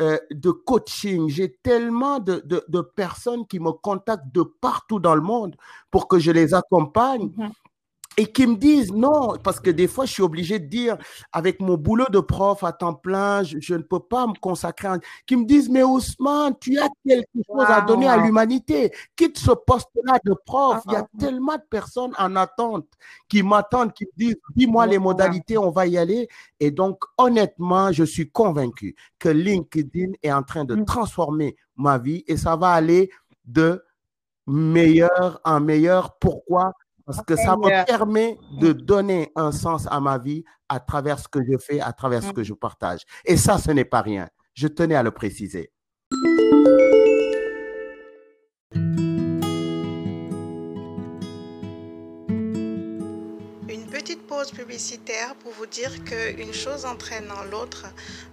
euh, 0.00 0.18
de 0.30 0.50
coaching, 0.50 1.28
j'ai 1.28 1.58
tellement 1.62 2.18
de, 2.18 2.42
de, 2.46 2.64
de, 2.68 2.80
personnes 2.80 3.46
qui 3.46 3.60
me 3.60 3.72
contactent 3.72 4.32
de 4.32 4.42
partout 4.42 5.00
dans 5.00 5.14
le 5.14 5.20
monde 5.20 5.54
pour 5.90 6.08
que 6.08 6.18
je 6.18 6.30
les 6.30 6.54
accompagne. 6.54 7.26
Mm-hmm 7.26 7.52
et 8.16 8.26
qui 8.26 8.46
me 8.46 8.56
disent 8.56 8.92
non, 8.92 9.36
parce 9.42 9.60
que 9.60 9.70
des 9.70 9.88
fois, 9.88 10.04
je 10.04 10.12
suis 10.12 10.22
obligé 10.22 10.58
de 10.58 10.66
dire, 10.66 10.96
avec 11.32 11.60
mon 11.60 11.76
boulot 11.76 12.06
de 12.10 12.20
prof 12.20 12.62
à 12.64 12.72
temps 12.72 12.94
plein, 12.94 13.42
je, 13.42 13.74
ne 13.74 13.82
peux 13.82 14.00
pas 14.00 14.26
me 14.26 14.34
consacrer, 14.38 14.88
à... 14.88 14.98
qui 15.26 15.36
me 15.36 15.44
disent, 15.44 15.68
mais 15.70 15.82
Ousmane, 15.82 16.54
tu 16.60 16.78
as 16.78 16.88
quelque 17.06 17.26
chose 17.46 17.64
à 17.66 17.80
donner 17.80 18.08
à 18.08 18.16
l'humanité, 18.18 18.92
quitte 19.16 19.38
ce 19.38 19.52
poste-là 19.52 20.18
de 20.24 20.34
prof. 20.44 20.82
Il 20.86 20.92
y 20.92 20.96
a 20.96 21.06
tellement 21.18 21.56
de 21.56 21.64
personnes 21.70 22.12
en 22.18 22.36
attente 22.36 22.86
qui 23.28 23.42
m'attendent, 23.42 23.92
qui 23.92 24.04
me 24.04 24.26
disent, 24.26 24.36
dis-moi 24.54 24.86
les 24.86 24.98
modalités, 24.98 25.56
on 25.56 25.70
va 25.70 25.86
y 25.86 25.96
aller. 25.96 26.28
Et 26.60 26.70
donc, 26.70 27.02
honnêtement, 27.16 27.92
je 27.92 28.04
suis 28.04 28.30
convaincu 28.30 28.94
que 29.18 29.28
LinkedIn 29.28 30.12
est 30.22 30.32
en 30.32 30.42
train 30.42 30.64
de 30.64 30.74
mm. 30.74 30.84
transformer 30.84 31.56
ma 31.76 31.98
vie 31.98 32.24
et 32.26 32.36
ça 32.36 32.56
va 32.56 32.70
aller 32.72 33.10
de 33.44 33.82
meilleur 34.46 35.40
en 35.44 35.60
meilleur. 35.60 36.18
Pourquoi? 36.18 36.72
Parce 37.12 37.26
que 37.26 37.36
ça 37.36 37.56
me 37.56 37.84
permet 37.84 38.38
de 38.58 38.72
donner 38.72 39.32
un 39.36 39.52
sens 39.52 39.86
à 39.90 40.00
ma 40.00 40.16
vie 40.18 40.44
à 40.68 40.80
travers 40.80 41.18
ce 41.18 41.28
que 41.28 41.40
je 41.44 41.58
fais, 41.58 41.80
à 41.80 41.92
travers 41.92 42.22
ce 42.22 42.30
mm. 42.30 42.32
que 42.32 42.42
je 42.42 42.54
partage. 42.54 43.00
Et 43.26 43.36
ça, 43.36 43.58
ce 43.58 43.70
n'est 43.70 43.84
pas 43.84 44.00
rien. 44.00 44.28
Je 44.54 44.66
tenais 44.66 44.94
à 44.94 45.02
le 45.02 45.10
préciser. 45.10 45.70
Publicitaire 54.62 55.34
pour 55.42 55.50
vous 55.54 55.66
dire 55.66 55.92
qu'une 56.04 56.54
chose 56.54 56.84
entraînant 56.84 57.42
l'autre, 57.50 57.86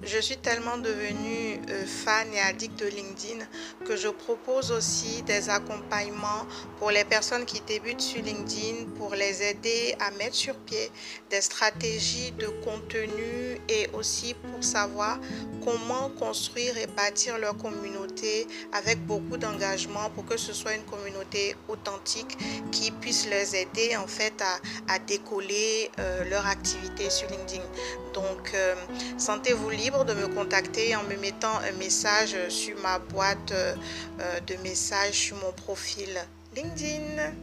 je 0.04 0.20
suis 0.20 0.38
tellement 0.38 0.78
devenue 0.78 1.60
euh, 1.70 1.86
fan 1.88 2.28
et 2.36 2.40
addict 2.40 2.78
de 2.78 2.86
LinkedIn 2.86 3.44
que 3.84 3.96
je 3.96 4.10
propose 4.10 4.72
aussi 4.72 5.24
des 5.24 5.50
accompagnements 5.50 6.46
pour 6.78 6.92
les 6.92 7.04
personnes 7.04 7.46
qui 7.46 7.62
débutent 7.62 8.02
sur 8.02 8.22
LinkedIn 8.22 8.92
pour 8.96 9.16
les 9.16 9.42
aider 9.42 9.96
à 10.00 10.12
mettre 10.12 10.36
sur 10.36 10.56
pied 10.56 10.92
des 11.32 11.42
stratégies 11.42 12.32
de 12.34 12.48
contenu 12.64 13.60
et 13.68 13.90
aussi 13.94 14.36
pour 14.36 14.64
savoir 14.64 15.18
comment 15.66 16.10
construire 16.10 16.78
et 16.78 16.88
bâtir 16.88 17.40
leur 17.40 17.58
communauté 17.58 18.48
avec 18.72 19.04
beaucoup 19.06 19.38
d'engagement 19.38 20.12
pour 20.12 20.26
que 20.26 20.38
ce 20.38 20.54
soit 20.54 20.76
une 20.76 20.86
communauté 20.86 21.56
authentique 21.68 22.38
qui 22.72 22.92
puisse 22.92 23.28
les 23.28 23.56
aider 23.56 23.98
en 23.98 24.08
fait 24.08 24.34
à, 24.42 24.94
à 24.94 25.00
décoller 25.00 25.90
euh, 26.00 26.19
leur 26.24 26.46
activité 26.48 27.10
sur 27.10 27.30
LinkedIn. 27.30 27.64
Donc, 28.14 28.52
euh, 28.54 28.76
sentez-vous 29.18 29.70
libre 29.70 30.06
de 30.06 30.14
me 30.14 30.28
contacter 30.28 30.96
en 30.96 31.04
me 31.04 31.16
mettant 31.18 31.58
un 31.60 31.78
message 31.78 32.36
sur 32.50 32.78
ma 32.82 33.00
boîte 33.00 33.52
euh, 33.52 33.76
de 34.48 34.56
messages 34.64 35.14
sur 35.14 35.38
mon 35.38 35.52
profil 35.52 36.10
LinkedIn. 36.56 37.34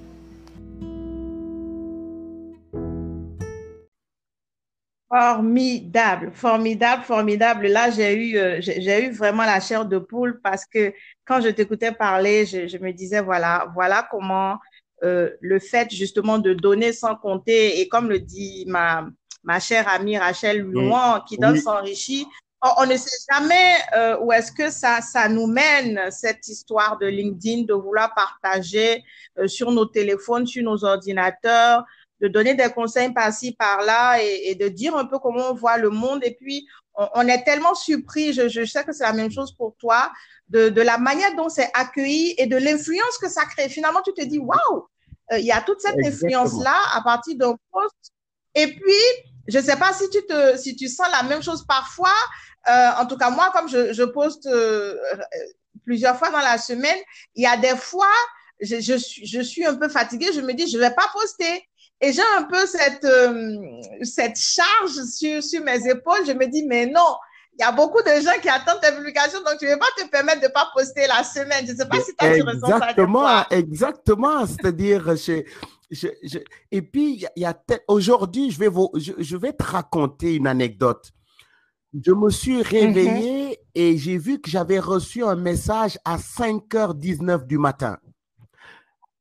Formidable, 5.08 6.32
formidable, 6.34 7.04
formidable. 7.04 7.68
Là, 7.68 7.90
j'ai 7.90 8.14
eu, 8.14 8.36
eu 8.36 9.10
vraiment 9.12 9.44
la 9.44 9.60
chair 9.60 9.86
de 9.86 9.98
poule 9.98 10.40
parce 10.42 10.66
que 10.66 10.92
quand 11.24 11.40
je 11.40 11.48
t'écoutais 11.48 11.92
parler, 11.92 12.44
je, 12.44 12.66
je, 12.66 12.76
me 12.78 12.92
disais, 12.92 13.20
voilà, 13.20 13.68
voilà 13.72 14.06
comment 14.10 14.58
euh, 15.04 15.30
le 15.40 15.58
fait 15.58 15.92
justement 15.92 16.38
de 16.38 16.54
donner 16.54 16.92
sans 16.92 17.16
compter, 17.16 17.80
et 17.80 17.88
comme 17.88 18.08
le 18.08 18.18
dit 18.18 18.64
ma, 18.66 19.06
ma 19.44 19.60
chère 19.60 19.88
amie 19.88 20.18
Rachel 20.18 20.60
Louan, 20.60 21.20
qui 21.28 21.36
donne 21.36 21.58
s'enrichit, 21.58 22.26
on 22.78 22.86
ne 22.86 22.96
sait 22.96 23.16
jamais 23.32 23.76
euh, 23.96 24.18
où 24.20 24.32
est-ce 24.32 24.50
que 24.50 24.70
ça, 24.70 25.00
ça 25.00 25.28
nous 25.28 25.46
mène, 25.46 26.10
cette 26.10 26.48
histoire 26.48 26.98
de 26.98 27.06
LinkedIn, 27.06 27.62
de 27.62 27.74
vouloir 27.74 28.14
partager 28.14 29.04
euh, 29.38 29.46
sur 29.46 29.70
nos 29.70 29.86
téléphones, 29.86 30.46
sur 30.46 30.64
nos 30.64 30.84
ordinateurs, 30.84 31.84
de 32.20 32.28
donner 32.28 32.54
des 32.54 32.70
conseils 32.70 33.12
par-ci, 33.12 33.52
par-là 33.52 34.22
et, 34.22 34.54
de 34.54 34.68
dire 34.68 34.96
un 34.96 35.04
peu 35.04 35.18
comment 35.18 35.50
on 35.50 35.54
voit 35.54 35.76
le 35.76 35.90
monde. 35.90 36.24
Et 36.24 36.34
puis, 36.34 36.66
on, 36.94 37.28
est 37.28 37.44
tellement 37.44 37.74
surpris, 37.74 38.32
je, 38.32 38.48
je 38.48 38.64
sais 38.64 38.82
que 38.84 38.92
c'est 38.92 39.04
la 39.04 39.12
même 39.12 39.30
chose 39.30 39.54
pour 39.54 39.76
toi, 39.76 40.10
de, 40.48 40.68
de 40.68 40.80
la 40.80 40.98
manière 40.98 41.34
dont 41.36 41.48
c'est 41.48 41.70
accueilli 41.74 42.34
et 42.38 42.46
de 42.46 42.56
l'influence 42.56 43.18
que 43.20 43.28
ça 43.28 43.44
crée. 43.44 43.68
Finalement, 43.68 44.00
tu 44.02 44.12
te 44.12 44.24
dis, 44.24 44.38
waouh, 44.38 44.86
euh, 45.32 45.38
il 45.38 45.44
y 45.46 45.52
a 45.52 45.60
toute 45.60 45.80
cette 45.80 45.98
influence-là 46.04 46.76
à 46.94 47.02
partir 47.02 47.36
d'un 47.36 47.56
poste. 47.72 48.12
Et 48.54 48.68
puis, 48.68 49.02
je 49.48 49.58
ne 49.58 49.62
sais 49.62 49.76
pas 49.76 49.92
si 49.92 50.08
tu, 50.10 50.24
te, 50.26 50.56
si 50.56 50.76
tu 50.76 50.88
sens 50.88 51.08
la 51.10 51.22
même 51.24 51.42
chose 51.42 51.64
parfois. 51.66 52.14
Euh, 52.68 52.90
en 52.98 53.06
tout 53.06 53.16
cas, 53.16 53.30
moi, 53.30 53.50
comme 53.52 53.68
je, 53.68 53.92
je 53.92 54.02
poste 54.02 54.46
euh, 54.46 54.96
plusieurs 55.84 56.16
fois 56.16 56.30
dans 56.30 56.38
la 56.38 56.58
semaine, 56.58 56.98
il 57.34 57.42
y 57.42 57.46
a 57.46 57.56
des 57.56 57.76
fois, 57.76 58.06
je, 58.60 58.80
je, 58.80 58.96
suis, 58.96 59.26
je 59.26 59.40
suis 59.40 59.64
un 59.64 59.74
peu 59.74 59.88
fatiguée, 59.88 60.32
je 60.32 60.40
me 60.40 60.52
dis, 60.52 60.68
je 60.68 60.76
ne 60.76 60.82
vais 60.82 60.94
pas 60.94 61.08
poster. 61.12 61.68
Et 62.00 62.12
j'ai 62.12 62.22
un 62.36 62.42
peu 62.42 62.66
cette, 62.66 63.06
cette 64.02 64.36
charge 64.36 65.02
sur, 65.10 65.42
sur 65.42 65.62
mes 65.62 65.88
épaules. 65.88 66.26
Je 66.26 66.32
me 66.32 66.46
dis, 66.46 66.62
mais 66.66 66.86
non, 66.86 67.16
il 67.58 67.62
y 67.62 67.64
a 67.64 67.72
beaucoup 67.72 68.02
de 68.02 68.20
gens 68.20 68.38
qui 68.40 68.48
attendent 68.48 68.80
tes 68.82 68.94
publications, 68.94 69.38
donc 69.40 69.58
tu 69.58 69.64
ne 69.64 69.72
veux 69.72 69.78
pas 69.78 69.86
te 69.96 70.06
permettre 70.08 70.40
de 70.40 70.46
ne 70.46 70.52
pas 70.52 70.68
poster 70.74 71.06
la 71.06 71.24
semaine. 71.24 71.66
Je 71.66 71.72
ne 71.72 71.76
sais 71.76 71.88
pas 71.88 72.00
si 72.00 72.14
tu 72.14 72.24
as 72.24 72.44
ressens 72.44 72.66
ça. 72.66 72.76
Exactement, 72.76 73.48
exactement. 73.50 74.46
C'est-à-dire, 74.46 75.16
et 76.70 76.82
puis, 76.82 77.26
il 77.36 77.42
y 77.42 77.44
a, 77.44 77.56
aujourd'hui, 77.88 78.50
je 78.50 78.58
vais, 78.58 78.68
vous, 78.68 78.90
je, 78.94 79.36
vais 79.36 79.52
te 79.52 79.62
raconter 79.62 80.34
une 80.34 80.46
anecdote. 80.46 81.12
Je 81.94 82.12
me 82.12 82.28
suis 82.28 82.60
réveillé 82.60 83.52
mm-hmm. 83.52 83.58
et 83.74 83.96
j'ai 83.96 84.18
vu 84.18 84.40
que 84.40 84.50
j'avais 84.50 84.80
reçu 84.80 85.24
un 85.24 85.36
message 85.36 85.98
à 86.04 86.18
5h19 86.18 87.46
du 87.46 87.56
matin. 87.56 87.96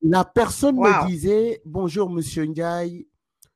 La 0.01 0.25
personne 0.25 0.75
me 0.75 1.07
disait 1.07 1.61
Bonjour, 1.65 2.09
monsieur 2.09 2.45
Ndiaye, 2.45 3.07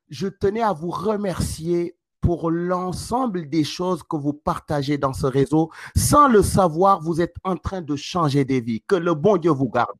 je 0.09 0.27
tenais 0.27 0.61
à 0.61 0.71
vous 0.71 0.89
remercier 0.89 1.98
pour 2.29 2.51
l'ensemble 2.51 3.49
des 3.49 3.63
choses 3.63 4.03
que 4.03 4.15
vous 4.15 4.33
partagez 4.33 4.99
dans 4.99 5.13
ce 5.13 5.25
réseau. 5.25 5.71
Sans 5.95 6.27
le 6.27 6.43
savoir, 6.43 7.01
vous 7.01 7.21
êtes 7.21 7.35
en 7.43 7.55
train 7.55 7.81
de 7.81 7.95
changer 7.95 8.45
des 8.45 8.61
vies. 8.61 8.83
Que 8.85 8.93
le 8.93 9.15
bon 9.15 9.37
Dieu 9.37 9.49
vous 9.49 9.67
garde. 9.67 9.97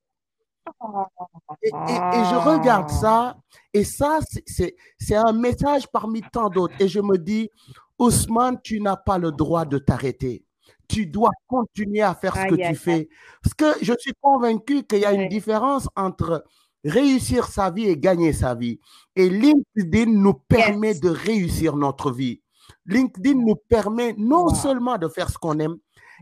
Et, 1.64 1.72
je 1.72 2.36
regarde 2.36 2.92
ça, 2.92 3.36
et 3.74 3.84
ça, 3.84 4.20
c'est 4.46 5.16
un 5.16 5.34
message 5.34 5.88
parmi 5.92 6.22
tant 6.22 6.50
d'autres. 6.50 6.76
Et 6.80 6.88
je 6.88 7.00
me 7.00 7.18
dis, 7.18 7.50
Ousmane, 7.98 8.62
tu 8.62 8.80
n'as 8.80 8.98
pas 8.98 9.18
le 9.18 9.32
droit 9.32 9.66
de 9.66 9.80
t'arrêter. 9.80 10.46
Tu 10.88 11.08
dois 11.08 11.32
continuer 11.48 12.04
à 12.04 12.14
faire 12.14 12.36
ce 12.36 12.46
que 12.48 12.70
tu 12.70 12.76
fais. 12.76 13.10
Parce 13.42 13.56
que 13.56 13.84
je 13.84 13.94
suis 13.98 14.14
convaincu 14.22 14.84
qu'il 14.84 15.00
y 15.00 15.06
a 15.06 15.14
une 15.14 15.30
différence 15.30 15.90
entre 15.96 16.46
réussir 16.84 17.46
sa 17.46 17.72
vie 17.72 17.86
et 17.86 17.98
gagner 17.98 18.34
sa 18.34 18.56
vie. 18.56 18.80
Et 19.16 19.30
LinkedIn 19.30 20.12
nous 20.12 20.34
permet 20.34 20.96
de 20.96 21.10
réussir 21.10 21.76
notre 21.76 22.12
vie. 22.12 22.42
LinkedIn 22.86 23.36
nous 23.36 23.56
permet 23.56 24.16
non 24.18 24.54
seulement 24.54 24.98
de 24.98 25.08
faire 25.08 25.30
ce 25.30 25.38
qu'on 25.38 25.60
aime, 25.60 25.78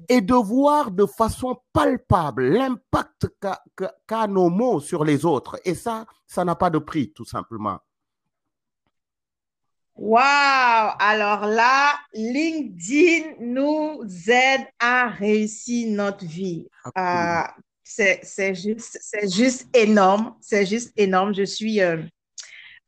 et 0.10 0.22
de 0.22 0.34
voir 0.34 0.92
de 0.92 1.06
façon 1.06 1.58
palpable 1.74 2.50
l'impact 2.50 3.28
qu'a 4.08 4.28
nos 4.28 4.50
mots 4.50 4.80
sur 4.80 5.04
les 5.04 5.26
autres. 5.26 5.60
Et 5.66 5.76
ça, 5.76 6.06
ça 6.26 6.46
n'a 6.46 6.56
pas 6.56 6.70
de 6.70 6.80
prix, 6.80 7.12
tout 7.14 7.26
simplement. 7.26 7.80
Wow! 9.96 10.94
Alors 11.00 11.48
là, 11.48 11.94
LinkedIn 12.14 13.38
nous 13.40 14.04
aide 14.28 14.68
à 14.80 15.08
réussir 15.08 15.92
notre 15.92 16.24
vie. 16.26 16.68
Euh, 16.96 17.42
c'est 17.88 18.56
juste, 18.56 19.00
juste 19.24 19.76
énorme. 19.76 20.36
C'est 20.42 20.66
juste 20.66 20.92
énorme. 20.98 21.34
Je 21.34 21.44
suis. 21.44 21.82
Euh, 21.82 22.02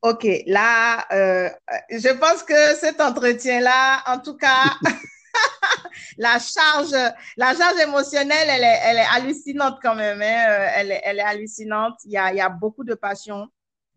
OK, 0.01 0.25
là, 0.47 1.05
euh, 1.11 1.49
je 1.89 2.17
pense 2.17 2.43
que 2.43 2.75
cet 2.75 3.01
entretien-là, 3.01 4.01
en 4.07 4.19
tout 4.19 4.37
cas, 4.37 4.63
la 6.17 6.39
charge, 6.39 6.95
la 7.35 7.53
charge 7.53 7.79
émotionnelle, 7.81 8.47
elle 8.49 8.63
est, 8.63 8.79
elle 8.85 8.97
est 8.97 9.07
hallucinante 9.11 9.79
quand 9.81 9.95
même. 9.95 10.21
Hein. 10.21 10.45
Euh, 10.49 10.67
elle, 10.75 10.91
est, 10.91 11.01
elle 11.03 11.19
est 11.19 11.23
hallucinante. 11.23 11.95
Il 12.05 12.11
y 12.11 12.17
a, 12.17 12.31
il 12.31 12.37
y 12.37 12.41
a 12.41 12.49
beaucoup 12.49 12.85
de 12.85 12.93
passion 12.93 13.47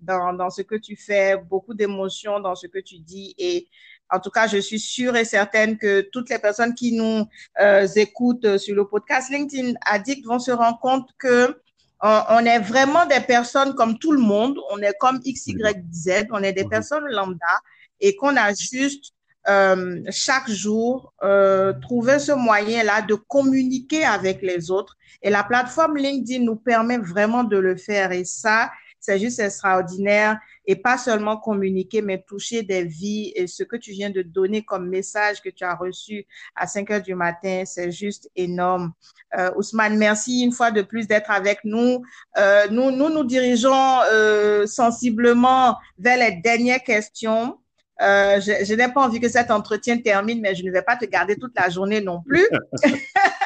dans, 0.01 0.33
dans 0.33 0.51
ce 0.51 0.63
que 0.63 0.75
tu 0.75 0.97
fais, 0.97 1.37
beaucoup 1.37 1.75
d'émotions 1.75 2.41
dans 2.41 2.57
ce 2.57 2.67
que 2.67 2.81
tu 2.81 2.99
dis. 2.99 3.35
Et 3.39 3.69
en 4.13 4.21
tout 4.21 4.31
cas, 4.31 4.47
je 4.47 4.59
suis 4.59 4.79
sûre 4.79 5.17
et 5.17 5.25
certaine 5.25 5.79
que 5.79 6.03
toutes 6.13 6.29
les 6.29 6.39
personnes 6.39 6.75
qui 6.75 6.93
nous 6.93 7.25
euh, 7.61 7.87
écoutent 7.97 8.59
sur 8.59 8.77
le 8.77 8.87
podcast 8.87 9.31
LinkedIn 9.31 9.73
Addict 9.87 10.27
vont 10.27 10.39
se 10.39 10.51
rendre 10.51 10.79
compte 10.81 11.09
que 11.19 11.57
on, 12.05 12.45
est 12.45 12.59
vraiment 12.59 13.07
des 13.07 13.21
personnes 13.21 13.75
comme 13.75 13.97
tout 13.97 14.11
le 14.11 14.21
monde. 14.21 14.59
On 14.71 14.79
est 14.79 14.95
comme 14.99 15.21
X, 15.25 15.47
Y, 15.47 15.85
Z. 15.93 16.27
On 16.33 16.43
est 16.43 16.53
des 16.53 16.65
personnes 16.65 17.05
lambda 17.09 17.61
et 18.01 18.17
qu'on 18.17 18.37
a 18.37 18.53
juste 18.53 19.13
euh, 19.49 20.01
chaque 20.11 20.51
jour 20.51 21.15
euh, 21.23 21.73
trouver 21.81 22.19
ce 22.19 22.33
moyen-là 22.33 23.03
de 23.03 23.15
communiquer 23.15 24.05
avec 24.05 24.43
les 24.43 24.71
autres. 24.71 24.97
Et 25.23 25.31
la 25.31 25.45
plateforme 25.45 25.97
LinkedIn 25.97 26.45
nous 26.45 26.57
permet 26.57 26.99
vraiment 26.99 27.45
de 27.45 27.57
le 27.57 27.77
faire. 27.77 28.11
Et 28.11 28.25
ça, 28.25 28.73
c'est 29.03 29.19
juste 29.19 29.41
extraordinaire. 29.41 30.39
Et 30.65 30.77
pas 30.77 30.97
seulement 30.97 31.37
communiquer, 31.37 32.03
mais 32.03 32.23
toucher 32.23 32.63
des 32.63 32.85
vies. 32.85 33.33
Et 33.35 33.49
ce 33.49 33.65
que 33.65 33.77
tu 33.77 33.91
viens 33.91 34.11
de 34.11 34.23
donner 34.23 34.63
comme 34.63 34.89
message 34.89 35.43
que 35.43 35.51
tu 35.51 35.65
as 35.65 35.75
reçu 35.75 36.25
à 36.55 36.69
5 36.69 36.91
heures 36.93 37.03
du 37.03 37.17
matin, 37.17 37.65
c'est 37.67 37.91
juste 37.91 38.31
énorme. 38.37 38.93
Euh, 39.37 39.51
Ousmane, 39.57 39.99
merci 39.99 40.43
une 40.43 40.53
fois 40.53 40.71
de 40.71 40.83
plus 40.83 41.09
d'être 41.09 41.33
avec 41.33 41.59
nous. 41.65 42.03
Euh, 42.39 42.69
nous, 42.71 42.93
nous 42.93 43.11
nous 43.11 43.25
dirigeons 43.25 44.01
euh, 44.13 44.67
sensiblement 44.67 45.77
vers 45.99 46.17
les 46.17 46.41
dernières 46.41 46.83
questions. 46.83 47.59
Euh, 48.01 48.41
je, 48.41 48.75
n'ai 48.75 48.89
pas 48.89 49.03
envie 49.03 49.21
que 49.21 49.29
cet 49.29 49.51
entretien 49.51 49.99
termine, 49.99 50.41
mais 50.41 50.55
je 50.55 50.65
ne 50.65 50.73
vais 50.73 50.83
pas 50.83 50.97
te 50.97 51.05
garder 51.05 51.37
toute 51.37 51.53
la 51.57 51.69
journée 51.69 52.01
non 52.01 52.23
plus. 52.23 52.49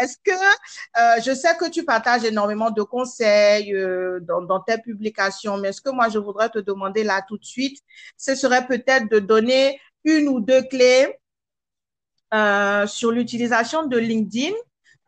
Est-ce 0.00 0.16
que 0.24 0.30
euh, 0.30 1.20
je 1.24 1.34
sais 1.34 1.56
que 1.56 1.68
tu 1.68 1.84
partages 1.84 2.24
énormément 2.24 2.70
de 2.70 2.82
conseils 2.82 3.74
euh, 3.74 4.20
dans, 4.20 4.60
tes 4.60 4.78
publications, 4.78 5.56
mais 5.58 5.72
ce 5.72 5.80
que 5.80 5.90
moi 5.90 6.08
je 6.08 6.18
voudrais 6.18 6.48
te 6.48 6.58
demander 6.58 7.04
là 7.04 7.22
tout 7.26 7.38
de 7.38 7.44
suite, 7.44 7.78
ce 8.16 8.34
serait 8.34 8.66
peut-être 8.66 9.10
de 9.10 9.18
donner 9.18 9.80
une 10.04 10.28
ou 10.28 10.40
deux 10.40 10.62
clés 10.62 11.16
sur 12.86 13.10
l'utilisation 13.10 13.86
de 13.86 13.98
LinkedIn 13.98 14.54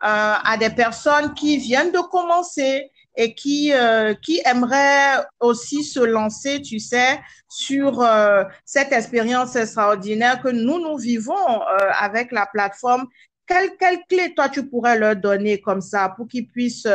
à 0.00 0.56
des 0.58 0.70
personnes 0.70 1.32
qui 1.34 1.56
viennent 1.58 1.92
de 1.92 2.00
commencer 2.00 2.90
et 3.16 3.34
qui, 3.34 3.72
euh, 3.72 4.14
qui 4.14 4.40
aimerait 4.44 5.24
aussi 5.40 5.84
se 5.84 6.00
lancer, 6.00 6.62
tu 6.62 6.78
sais, 6.78 7.20
sur 7.48 8.00
euh, 8.00 8.44
cette 8.64 8.92
expérience 8.92 9.54
extraordinaire 9.56 10.40
que 10.42 10.48
nous, 10.48 10.80
nous 10.80 10.96
vivons 10.96 11.34
euh, 11.34 11.90
avec 11.98 12.32
la 12.32 12.46
plateforme. 12.46 13.06
Quelle, 13.46 13.76
quelle 13.78 14.00
clé, 14.08 14.34
toi, 14.34 14.48
tu 14.48 14.68
pourrais 14.68 14.98
leur 14.98 15.16
donner 15.16 15.60
comme 15.60 15.80
ça 15.80 16.08
pour 16.16 16.28
qu'ils 16.28 16.46
puissent 16.46 16.88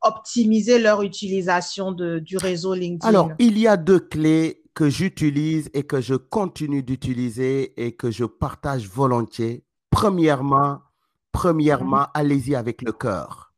optimiser 0.00 0.78
leur 0.78 1.02
utilisation 1.02 1.92
de, 1.92 2.18
du 2.18 2.36
réseau 2.36 2.74
LinkedIn? 2.74 3.08
Alors, 3.08 3.30
il 3.38 3.58
y 3.58 3.66
a 3.66 3.76
deux 3.76 4.00
clés 4.00 4.62
que 4.74 4.88
j'utilise 4.88 5.70
et 5.74 5.82
que 5.82 6.00
je 6.00 6.14
continue 6.14 6.82
d'utiliser 6.82 7.74
et 7.82 7.92
que 7.92 8.10
je 8.10 8.24
partage 8.24 8.88
volontiers. 8.88 9.64
Premièrement, 9.90 10.80
premièrement, 11.32 12.02
mm-hmm. 12.02 12.10
allez-y 12.14 12.54
avec 12.54 12.82
le 12.82 12.92
cœur 12.92 13.48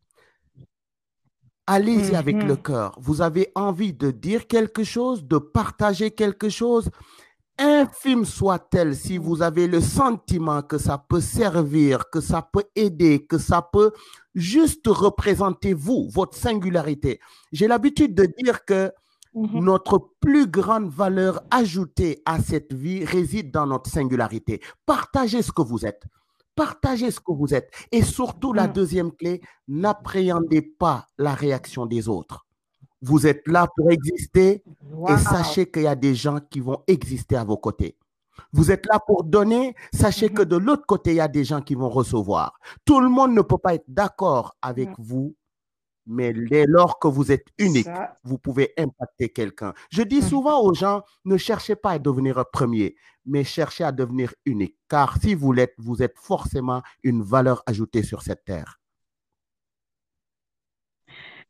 Allez-y 1.72 2.16
avec 2.16 2.42
le 2.42 2.54
mhm. 2.54 2.62
cœur. 2.62 2.98
Vous 3.00 3.22
avez 3.22 3.52
envie 3.54 3.92
de 3.92 4.10
dire 4.10 4.48
quelque 4.48 4.82
chose, 4.82 5.24
de 5.24 5.38
partager 5.38 6.10
quelque 6.10 6.48
chose, 6.48 6.90
infime 7.58 8.24
soit-elle, 8.24 8.96
si 8.96 9.18
vous 9.18 9.42
avez 9.42 9.66
le 9.66 9.80
sentiment 9.80 10.62
que 10.62 10.78
ça 10.78 10.98
peut 10.98 11.20
servir, 11.20 12.10
que 12.10 12.20
ça 12.20 12.42
peut 12.42 12.64
aider, 12.74 13.26
que 13.26 13.38
ça 13.38 13.62
peut 13.62 13.92
juste 14.34 14.86
représenter 14.86 15.74
vous, 15.74 16.08
votre 16.10 16.36
singularité. 16.36 17.20
J'ai 17.52 17.68
l'habitude 17.68 18.14
de 18.14 18.28
dire 18.38 18.64
que 18.64 18.92
mhm. 19.34 19.64
notre 19.64 20.10
plus 20.20 20.46
grande 20.46 20.90
valeur 20.90 21.42
ajoutée 21.50 22.22
à 22.24 22.40
cette 22.40 22.72
vie 22.72 23.04
réside 23.04 23.50
dans 23.50 23.66
notre 23.66 23.90
singularité. 23.90 24.60
Partagez 24.86 25.42
ce 25.42 25.52
que 25.52 25.62
vous 25.62 25.84
êtes. 25.84 26.04
Partagez 26.54 27.10
ce 27.10 27.20
que 27.20 27.32
vous 27.32 27.54
êtes. 27.54 27.70
Et 27.92 28.02
surtout, 28.02 28.52
la 28.52 28.68
mm. 28.68 28.72
deuxième 28.72 29.12
clé, 29.12 29.40
n'appréhendez 29.68 30.60
pas 30.60 31.06
la 31.16 31.32
réaction 31.32 31.86
des 31.86 32.08
autres. 32.08 32.44
Vous 33.02 33.26
êtes 33.26 33.46
là 33.46 33.68
pour 33.76 33.90
exister 33.90 34.62
et 35.08 35.16
sachez 35.18 35.70
qu'il 35.70 35.82
y 35.82 35.86
a 35.86 35.96
des 35.96 36.14
gens 36.14 36.38
qui 36.50 36.60
vont 36.60 36.82
exister 36.86 37.36
à 37.36 37.44
vos 37.44 37.56
côtés. 37.56 37.96
Vous 38.52 38.70
êtes 38.70 38.86
là 38.86 38.98
pour 39.06 39.24
donner, 39.24 39.74
sachez 39.92 40.28
que 40.28 40.42
mm-hmm. 40.42 40.46
de 40.46 40.56
l'autre 40.56 40.86
côté, 40.86 41.10
il 41.10 41.16
y 41.16 41.20
a 41.20 41.28
des 41.28 41.44
gens 41.44 41.60
qui 41.60 41.74
vont 41.74 41.90
recevoir. 41.90 42.58
Tout 42.84 43.00
le 43.00 43.08
monde 43.08 43.32
ne 43.32 43.42
peut 43.42 43.58
pas 43.58 43.74
être 43.74 43.84
d'accord 43.88 44.56
avec 44.62 44.88
mm. 44.90 44.94
vous, 44.98 45.36
mais 46.06 46.32
dès 46.32 46.66
lors 46.66 46.98
que 46.98 47.08
vous 47.08 47.30
êtes 47.30 47.46
unique, 47.58 47.88
vous 48.24 48.38
pouvez 48.38 48.72
impacter 48.76 49.28
quelqu'un. 49.28 49.72
Je 49.90 50.02
dis 50.02 50.18
mmh. 50.18 50.28
souvent 50.28 50.60
aux 50.60 50.74
gens, 50.74 51.02
ne 51.24 51.36
cherchez 51.36 51.76
pas 51.76 51.92
à 51.92 51.98
devenir 51.98 52.44
premier, 52.52 52.96
mais 53.26 53.44
cherchez 53.44 53.84
à 53.84 53.92
devenir 53.92 54.34
unique, 54.44 54.76
car 54.88 55.18
si 55.20 55.34
vous 55.34 55.52
l'êtes, 55.52 55.74
vous 55.78 56.02
êtes 56.02 56.18
forcément 56.18 56.82
une 57.04 57.22
valeur 57.22 57.62
ajoutée 57.66 58.02
sur 58.02 58.22
cette 58.22 58.44
terre. 58.44 58.79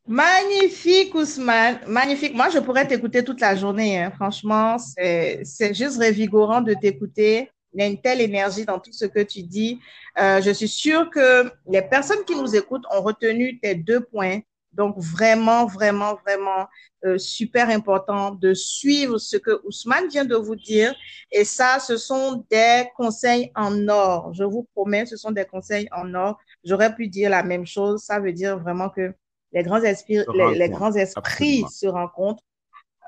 Magnifique, 0.07 1.13
Ousmane. 1.13 1.79
Magnifique. 1.87 2.33
Moi, 2.33 2.49
je 2.49 2.59
pourrais 2.59 2.87
t'écouter 2.87 3.23
toute 3.23 3.39
la 3.39 3.55
journée. 3.55 3.99
Hein. 3.99 4.11
Franchement, 4.11 4.77
c'est 4.77 5.73
juste 5.73 5.99
révigorant 5.99 6.61
de 6.61 6.73
t'écouter. 6.73 7.49
Il 7.73 7.79
y 7.79 7.83
a 7.83 7.87
une 7.87 8.01
telle 8.01 8.19
énergie 8.19 8.65
dans 8.65 8.79
tout 8.79 8.91
ce 8.91 9.05
que 9.05 9.21
tu 9.21 9.43
dis. 9.43 9.79
Euh, 10.19 10.41
je 10.41 10.51
suis 10.51 10.67
sûre 10.67 11.09
que 11.09 11.49
les 11.67 11.81
personnes 11.81 12.25
qui 12.25 12.35
nous 12.35 12.55
écoutent 12.55 12.85
ont 12.91 13.01
retenu 13.01 13.59
tes 13.59 13.75
deux 13.75 14.01
points. 14.01 14.39
Donc, 14.73 14.97
vraiment, 14.97 15.65
vraiment, 15.65 16.15
vraiment 16.25 16.67
euh, 17.05 17.17
super 17.17 17.69
important 17.69 18.31
de 18.31 18.53
suivre 18.53 19.17
ce 19.17 19.37
que 19.37 19.61
Ousmane 19.65 20.07
vient 20.09 20.25
de 20.25 20.35
vous 20.35 20.55
dire. 20.55 20.93
Et 21.31 21.45
ça, 21.45 21.79
ce 21.79 21.97
sont 21.97 22.43
des 22.49 22.85
conseils 22.95 23.51
en 23.55 23.87
or. 23.87 24.33
Je 24.33 24.43
vous 24.43 24.67
promets, 24.73 25.05
ce 25.05 25.15
sont 25.17 25.31
des 25.31 25.45
conseils 25.45 25.87
en 25.91 26.13
or. 26.13 26.39
J'aurais 26.63 26.93
pu 26.95 27.07
dire 27.07 27.29
la 27.29 27.43
même 27.43 27.65
chose. 27.65 28.01
Ça 28.03 28.19
veut 28.19 28.33
dire 28.33 28.59
vraiment 28.59 28.89
que 28.89 29.13
les 29.53 29.63
grands 29.63 29.81
esprits, 29.83 30.19
les, 30.55 30.69
grands 30.69 30.93
esprits 30.93 31.65
se 31.69 31.87
rencontrent. 31.87 32.43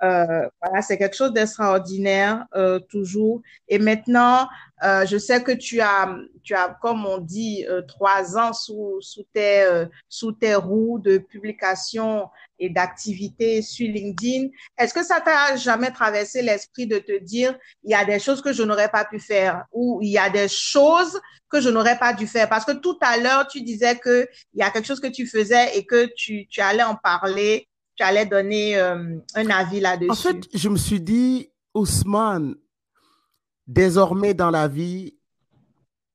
Euh, 0.04 0.50
voilà, 0.62 0.82
c'est 0.82 0.98
quelque 0.98 1.16
chose 1.16 1.32
d'extraordinaire 1.32 2.46
euh, 2.56 2.80
toujours. 2.80 3.42
Et 3.70 3.80
maintenant, 3.80 4.50
euh, 4.84 5.06
je 5.06 5.18
sais 5.18 5.42
que 5.42 5.54
tu 5.54 5.80
as, 5.80 6.14
tu 6.44 6.54
as, 6.54 6.78
comme 6.82 7.06
on 7.06 7.20
dit, 7.20 7.66
trois 7.88 8.38
ans 8.38 8.52
sous, 8.52 8.98
sous, 9.00 9.24
tes, 9.34 9.86
sous 10.10 10.34
tes 10.34 10.56
roues 10.56 11.00
de 11.00 11.20
publication 11.20 12.28
et 12.60 12.70
d'activité 12.70 13.62
sur 13.62 13.88
LinkedIn. 13.88 14.50
Est-ce 14.78 14.94
que 14.94 15.04
ça 15.04 15.22
t'a 15.22 15.56
jamais 15.56 15.92
traversé 15.92 16.42
l'esprit 16.42 16.86
de 16.86 17.00
te 17.00 17.18
dire, 17.20 17.58
il 17.84 17.92
y 17.92 17.96
a 17.96 18.04
des 18.04 18.20
choses 18.20 18.42
que 18.42 18.52
je 18.52 18.64
n'aurais 18.64 18.90
pas 18.90 19.06
pu 19.06 19.20
faire 19.20 19.64
ou 19.72 20.00
il 20.02 20.10
y 20.10 20.18
a 20.18 20.30
des 20.30 20.50
choses 20.50 21.20
que 21.50 21.62
je 21.62 21.70
n'aurais 21.70 21.98
pas 21.98 22.14
dû 22.14 22.28
faire? 22.28 22.50
Parce 22.50 22.66
que 22.66 22.74
tout 22.74 22.98
à 23.00 23.18
l'heure, 23.18 23.48
tu 23.48 23.62
disais 23.62 23.98
qu'il 24.00 24.28
y 24.56 24.64
a 24.64 24.70
quelque 24.70 24.86
chose 24.86 25.00
que 25.00 25.08
tu 25.08 25.28
faisais 25.28 25.78
et 25.78 25.86
que 25.86 26.10
tu, 26.16 26.46
tu 26.50 26.60
allais 26.60 26.84
en 26.84 26.96
parler 26.96 27.70
tu 27.96 28.04
allais 28.04 28.26
donner 28.26 28.78
euh, 28.78 29.18
un 29.36 29.50
avis 29.50 29.80
là-dessus. 29.80 30.12
En 30.12 30.16
fait, 30.16 30.48
je 30.54 30.70
me 30.70 30.78
suis 30.78 31.02
dit, 31.02 31.50
Ousmane, 31.74 32.56
désormais 33.68 34.34
dans 34.34 34.50
la 34.50 34.68
vie, 34.68 35.16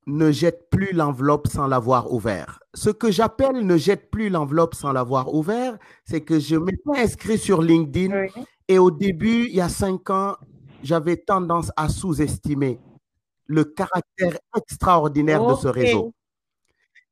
ne 0.06 0.32
jette 0.32 0.70
plus 0.70 0.92
l'enveloppe 0.92 1.48
sans 1.48 1.66
l'avoir 1.66 2.12
ouvert. 2.12 2.60
Ce 2.74 2.88
que 2.88 3.10
j'appelle 3.10 3.66
ne 3.66 3.76
jette 3.76 4.10
plus 4.10 4.30
l'enveloppe 4.30 4.74
sans 4.74 4.92
l'avoir 4.92 5.34
ouvert, 5.34 5.76
c'est 6.04 6.22
que 6.22 6.38
je 6.38 6.56
m'étais 6.56 6.96
inscrit 6.96 7.38
sur 7.38 7.60
LinkedIn 7.60 8.26
et 8.68 8.78
au 8.78 8.90
début, 8.90 9.46
il 9.48 9.54
y 9.54 9.60
a 9.60 9.68
cinq 9.68 10.08
ans, 10.10 10.36
j'avais 10.82 11.16
tendance 11.16 11.70
à 11.76 11.88
sous-estimer 11.88 12.78
le 13.46 13.64
caractère 13.64 14.38
extraordinaire 14.56 15.44
de 15.44 15.54
ce 15.54 15.68
réseau. 15.68 16.14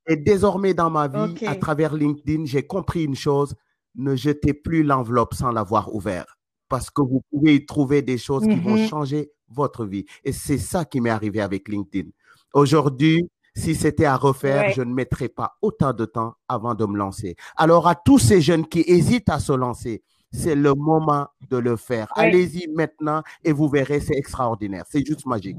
Et 0.09 0.17
désormais 0.17 0.73
dans 0.73 0.91
ma 0.91 1.09
vie, 1.09 1.47
à 1.47 1.57
travers 1.57 1.95
LinkedIn, 1.95 2.45
j'ai 2.47 2.67
compris 2.67 3.05
une 3.05 3.17
chose, 3.17 3.55
ne 3.97 4.15
jetez 4.15 4.55
plus 4.55 4.83
l'enveloppe 4.83 5.35
sans 5.35 5.51
l'avoir 5.51 5.95
ouverte 5.95 6.29
parce 6.69 6.91
que 6.91 7.03
vous 7.03 7.23
pouvez 7.31 7.57
y 7.57 7.67
trouver 7.67 8.03
des 8.03 8.19
choses 8.19 8.43
qui 8.45 8.57
vont 8.57 8.77
mm-hmm. 8.77 8.89
changer 8.89 9.31
votre 9.49 9.85
vie. 9.85 10.05
Et 10.25 10.33
c'est 10.33 10.59
ça 10.59 10.85
qui 10.85 11.01
m'est 11.01 11.11
arrivé 11.11 11.41
avec 11.41 11.69
LinkedIn. 11.69 12.09
Aujourd'hui, 12.55 13.31
si 13.55 13.75
c'était 13.75 14.05
à 14.05 14.17
refaire, 14.17 14.71
je 14.71 14.83
ne 14.83 14.93
mettrais 14.93 15.29
pas 15.29 15.57
autant 15.63 15.93
de 15.93 16.05
temps 16.05 16.35
avant 16.49 16.75
de 16.75 16.85
me 16.85 16.97
lancer. 16.97 17.37
Alors 17.57 17.89
à 17.89 17.95
tous 17.95 18.19
ces 18.19 18.41
jeunes 18.41 18.67
qui 18.67 18.81
hésitent 18.87 19.31
à 19.31 19.39
se 19.39 19.53
lancer, 19.53 20.03
c'est 20.33 20.55
le 20.55 20.75
moment 20.75 21.29
de 21.49 21.57
le 21.57 21.77
faire. 21.77 22.09
Allez-y 22.17 22.67
maintenant 22.69 23.23
et 23.45 23.53
vous 23.53 23.69
verrez, 23.69 24.01
c'est 24.01 24.17
extraordinaire. 24.17 24.85
C'est 24.89 25.07
juste 25.07 25.25
magique. 25.25 25.57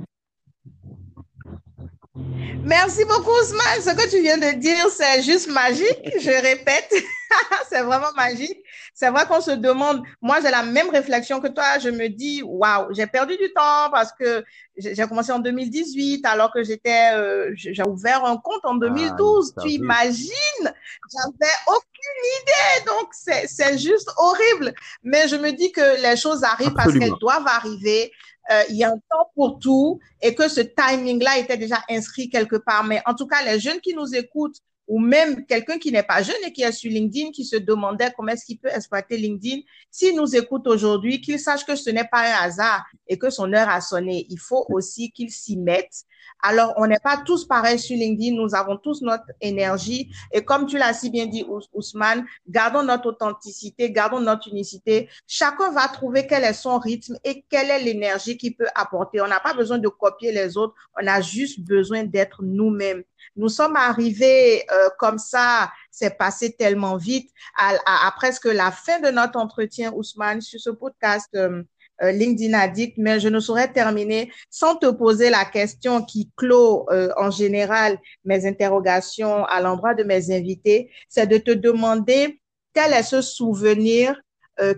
Merci 2.64 3.06
beaucoup, 3.06 3.32
Ousmane. 3.32 3.82
Ce 3.82 3.92
que 3.92 4.10
tu 4.10 4.22
viens 4.22 4.38
de 4.38 4.58
dire, 4.58 4.90
c'est 4.90 5.22
juste 5.22 5.50
magique. 5.50 6.12
Je 6.20 6.42
répète, 6.42 6.94
c'est 7.70 7.82
vraiment 7.82 8.12
magique. 8.16 8.62
C'est 8.94 9.10
vrai 9.10 9.26
qu'on 9.26 9.42
se 9.42 9.52
demande, 9.52 10.02
moi 10.22 10.40
j'ai 10.42 10.50
la 10.50 10.64
même 10.64 10.90
réflexion 10.90 11.40
que 11.40 11.48
toi, 11.48 11.78
je 11.80 11.90
me 11.90 12.08
dis, 12.10 12.42
waouh, 12.44 12.94
j'ai 12.94 13.06
perdu 13.06 13.38
du 13.38 13.54
temps 13.54 13.90
parce 13.92 14.12
que 14.12 14.44
j'ai 14.76 15.08
commencé 15.08 15.32
en 15.32 15.40
2018 15.40 16.26
alors 16.26 16.52
que 16.52 16.64
j'étais, 16.64 17.14
euh, 17.14 17.52
j'ai 17.56 17.84
ouvert 17.84 18.26
un 18.26 18.38
compte 18.38 18.66
en 18.66 18.76
2012. 18.76 19.54
Ah, 19.56 19.62
tu 19.62 19.70
imagines, 19.70 20.32
j'avais 20.64 21.54
aucune 21.68 22.24
idée, 22.42 22.86
donc 22.88 23.10
c'est 23.12 23.78
juste 23.78 24.10
horrible. 24.18 24.74
Mais 25.04 25.28
je 25.28 25.36
me 25.36 25.52
dis 25.52 25.72
que 25.72 26.02
les 26.02 26.18
choses 26.18 26.44
arrivent 26.44 26.74
parce 26.74 26.98
qu'elles 26.98 27.20
doivent 27.22 27.48
arriver. 27.48 28.12
Euh, 28.52 28.64
il 28.70 28.78
y 28.78 28.84
a 28.84 28.90
un 28.90 28.98
temps 28.98 29.30
pour 29.36 29.60
tout 29.60 30.00
et 30.22 30.34
que 30.34 30.48
ce 30.48 30.62
timing-là 30.62 31.38
était 31.40 31.58
déjà 31.58 31.84
inscrit 31.90 32.30
quelque 32.30 32.56
part. 32.56 32.84
Mais 32.84 33.02
en 33.06 33.14
tout 33.14 33.28
cas, 33.28 33.44
les 33.44 33.60
jeunes 33.60 33.80
qui 33.82 33.94
nous 33.94 34.16
écoutent 34.16 34.58
ou 34.88 35.00
même 35.00 35.46
quelqu'un 35.46 35.78
qui 35.78 35.92
n'est 35.92 36.04
pas 36.04 36.24
jeune 36.24 36.36
et 36.46 36.54
qui 36.54 36.64
est 36.64 36.72
sur 36.72 36.90
LinkedIn, 36.92 37.32
qui 37.32 37.44
se 37.44 37.58
demandait 37.58 38.12
comment 38.16 38.32
est-ce 38.32 38.46
qu'il 38.46 38.60
peut 38.60 38.70
exploiter 38.70 39.18
LinkedIn, 39.18 39.62
s'il 39.92 40.16
nous 40.16 40.36
écoute 40.36 40.68
aujourd'hui, 40.68 41.22
qu'il 41.22 41.40
sache 41.40 41.66
que 41.66 41.76
ce 41.76 41.90
n'est 41.90 42.08
pas 42.08 42.22
un 42.22 42.46
hasard 42.46 42.86
et 43.08 43.18
que 43.18 43.30
son 43.30 43.52
heure 43.54 43.70
a 43.70 43.82
sonné. 43.82 44.26
Il 44.30 44.40
faut 44.40 44.66
aussi 44.70 45.12
qu'il 45.12 45.30
s'y 45.30 45.58
mette 45.58 46.06
alors, 46.42 46.74
on 46.78 46.86
n'est 46.86 47.00
pas 47.00 47.18
tous 47.18 47.46
pareils 47.46 47.80
sur 47.80 47.98
LinkedIn, 47.98 48.36
nous 48.36 48.54
avons 48.54 48.78
tous 48.78 49.02
notre 49.02 49.26
énergie. 49.42 50.12
Et 50.32 50.44
comme 50.44 50.68
tu 50.68 50.78
l'as 50.78 50.94
si 50.94 51.10
bien 51.10 51.26
dit, 51.26 51.46
Ousmane, 51.74 52.26
gardons 52.48 52.84
notre 52.84 53.10
authenticité, 53.10 53.92
gardons 53.92 54.20
notre 54.20 54.48
unicité. 54.50 55.10
Chacun 55.26 55.72
va 55.72 55.88
trouver 55.88 56.28
quel 56.28 56.44
est 56.44 56.54
son 56.54 56.78
rythme 56.78 57.18
et 57.24 57.44
quelle 57.50 57.70
est 57.72 57.82
l'énergie 57.82 58.38
qu'il 58.38 58.56
peut 58.56 58.68
apporter. 58.76 59.20
On 59.22 59.28
n'a 59.28 59.40
pas 59.40 59.54
besoin 59.54 59.80
de 59.80 59.88
copier 59.88 60.32
les 60.32 60.58
autres, 60.58 60.76
on 61.02 61.08
a 61.08 61.22
juste 61.22 61.60
besoin 61.62 62.04
d'être 62.04 62.44
nous-mêmes. 62.44 63.04
Nous 63.36 63.50
sommes 63.50 63.76
arrivés 63.76 64.64
euh, 64.72 64.90
comme 64.98 65.18
ça, 65.18 65.72
c'est 65.98 66.18
passé 66.18 66.54
tellement 66.54 66.98
vite 66.98 67.32
à, 67.58 68.14
presque 68.16 68.46
la 68.46 68.72
fin 68.72 69.00
de 69.00 69.10
notre 69.10 69.40
entretien, 69.40 69.92
Ousmane, 69.94 70.42
sur 70.42 70.60
ce 70.60 70.70
podcast. 70.70 71.30
Euh, 71.36 71.64
euh, 72.04 72.12
LinkedIn 72.12 72.54
Addict, 72.54 73.00
mais 73.00 73.20
je 73.20 73.28
ne 73.28 73.40
saurais 73.40 73.74
terminer 73.74 74.32
sans 74.52 74.76
te 74.76 74.86
poser 74.86 75.32
la 75.32 75.46
question 75.46 76.04
qui 76.04 76.30
clôt 76.38 76.86
euh, 76.92 77.10
en 77.18 77.32
général 77.32 77.98
mes 78.24 78.46
interrogations 78.46 79.46
à 79.46 79.62
l'endroit 79.62 79.96
de 79.96 80.04
mes 80.04 80.30
invités, 80.30 80.92
c'est 81.10 81.26
de 81.26 81.40
te 81.40 81.50
demander 81.50 82.40
quel 82.72 82.94
est 82.94 83.02
ce 83.02 83.24
souvenir 83.24 84.16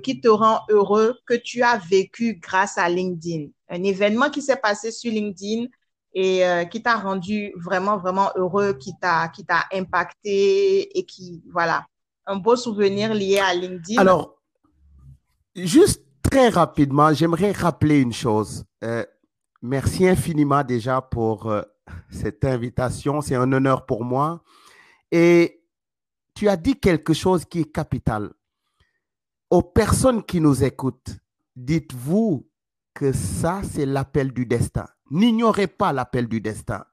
qui 0.04 0.20
te 0.20 0.28
rend 0.28 0.60
heureux 0.70 1.18
que 1.26 1.34
tu 1.34 1.62
as 1.64 1.78
vécu 1.90 2.34
grâce 2.34 2.78
à 2.78 2.90
LinkedIn, 2.90 3.48
un 3.70 3.84
événement 3.84 4.30
qui 4.30 4.42
s'est 4.42 4.58
passé 4.58 4.92
sur 4.92 5.10
LinkedIn 5.10 5.68
et 6.14 6.44
qui 6.72 6.82
t'a 6.82 6.96
rendu 6.96 7.54
vraiment 7.56 7.98
vraiment 7.98 8.32
heureux, 8.36 8.74
qui 8.74 8.94
t'a 9.00 9.28
qui 9.30 9.46
t'a 9.46 9.66
impacté 9.74 10.98
et 10.98 11.06
qui 11.06 11.44
voilà 11.52 11.86
un 12.26 12.36
beau 12.36 12.56
souvenir 12.56 13.14
lié 13.14 13.40
à 13.40 13.54
LinkedIn. 13.54 14.02
Alors 14.02 14.36
juste 15.56 16.04
Très 16.30 16.50
rapidement, 16.50 17.12
j'aimerais 17.12 17.52
rappeler 17.54 18.02
une 18.02 18.14
chose. 18.14 18.64
Euh, 18.84 19.04
merci 19.64 20.08
infiniment 20.08 20.64
déjà 20.64 21.02
pour 21.02 21.48
euh, 21.48 21.64
cette 22.12 22.46
invitation. 22.46 23.22
C'est 23.22 23.34
un 23.34 23.52
honneur 23.52 23.88
pour 23.88 24.04
moi. 24.04 24.44
Et 25.12 25.64
tu 26.36 26.48
as 26.48 26.56
dit 26.56 26.80
quelque 26.80 27.14
chose 27.16 27.46
qui 27.46 27.62
est 27.62 27.72
capital. 27.72 28.30
Aux 29.50 29.64
personnes 29.64 30.24
qui 30.24 30.40
nous 30.40 30.64
écoutent, 30.64 31.18
dites-vous 31.56 32.48
que 32.94 33.12
ça, 33.12 33.62
c'est 33.64 33.88
l'appel 33.88 34.32
du 34.32 34.46
destin. 34.46 34.86
N'ignorez 35.12 35.68
pas 35.68 35.94
l'appel 35.94 36.28
du 36.28 36.42
destin. 36.42 36.86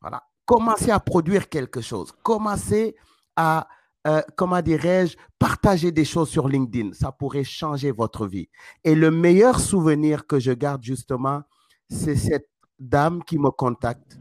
Voilà. 0.00 0.22
Commencez 0.44 0.90
à 0.90 1.00
produire 1.00 1.48
quelque 1.48 1.80
chose. 1.80 2.12
Commencez 2.22 2.96
à 3.34 3.66
euh, 4.06 4.22
comment 4.36 4.62
dirais-je, 4.62 5.16
partager 5.38 5.90
des 5.90 6.04
choses 6.04 6.28
sur 6.28 6.46
LinkedIn. 6.48 6.92
Ça 6.92 7.10
pourrait 7.10 7.42
changer 7.42 7.90
votre 7.90 8.26
vie. 8.26 8.48
Et 8.84 8.94
le 8.94 9.10
meilleur 9.10 9.58
souvenir 9.58 10.26
que 10.28 10.38
je 10.38 10.52
garde 10.52 10.82
justement, 10.84 11.42
c'est 11.90 12.14
cette 12.14 12.48
dame 12.78 13.24
qui 13.24 13.36
me 13.36 13.50
contacte, 13.50 14.18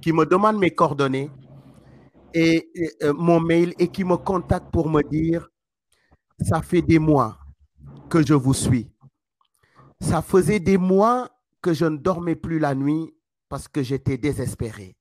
qui 0.00 0.12
me 0.12 0.24
demande 0.24 0.58
mes 0.58 0.70
coordonnées 0.70 1.30
et, 2.32 2.70
euh, 3.02 3.12
mon 3.12 3.38
mail 3.38 3.74
et 3.78 3.88
qui 3.88 4.02
me 4.02 4.16
contacte 4.16 4.70
pour 4.70 4.88
me 4.88 5.02
dire, 5.02 5.46
ça 6.40 6.62
fait 6.62 6.82
des 6.82 6.98
mois 6.98 7.36
que 8.08 8.24
je 8.24 8.34
vous 8.34 8.54
suis. 8.54 8.90
Ça 10.00 10.22
faisait 10.22 10.60
des 10.60 10.78
mois 10.78 11.28
que 11.66 11.74
je 11.74 11.84
ne 11.84 11.96
dormais 11.96 12.36
plus 12.36 12.60
la 12.60 12.76
nuit 12.76 13.12
parce 13.48 13.66
que 13.66 13.82
j'étais 13.82 14.18
désespéré. 14.18 14.96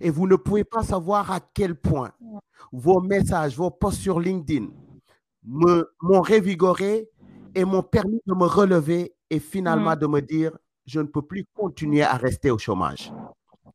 Et 0.00 0.08
vous 0.08 0.28
ne 0.28 0.36
pouvez 0.36 0.62
pas 0.62 0.84
savoir 0.84 1.32
à 1.32 1.40
quel 1.40 1.74
point 1.74 2.12
vos 2.70 3.00
messages, 3.00 3.56
vos 3.56 3.72
posts 3.72 4.02
sur 4.02 4.20
LinkedIn 4.20 4.68
m'ont 5.42 6.20
révigoré 6.20 7.10
et 7.56 7.64
m'ont 7.64 7.82
permis 7.82 8.20
de 8.24 8.34
me 8.34 8.46
relever 8.46 9.16
et 9.30 9.40
finalement 9.40 9.96
mm. 9.96 9.98
de 9.98 10.06
me 10.06 10.20
dire, 10.22 10.56
je 10.86 11.00
ne 11.00 11.06
peux 11.06 11.22
plus 11.22 11.44
continuer 11.54 12.02
à 12.02 12.16
rester 12.16 12.52
au 12.52 12.58
chômage. 12.58 13.12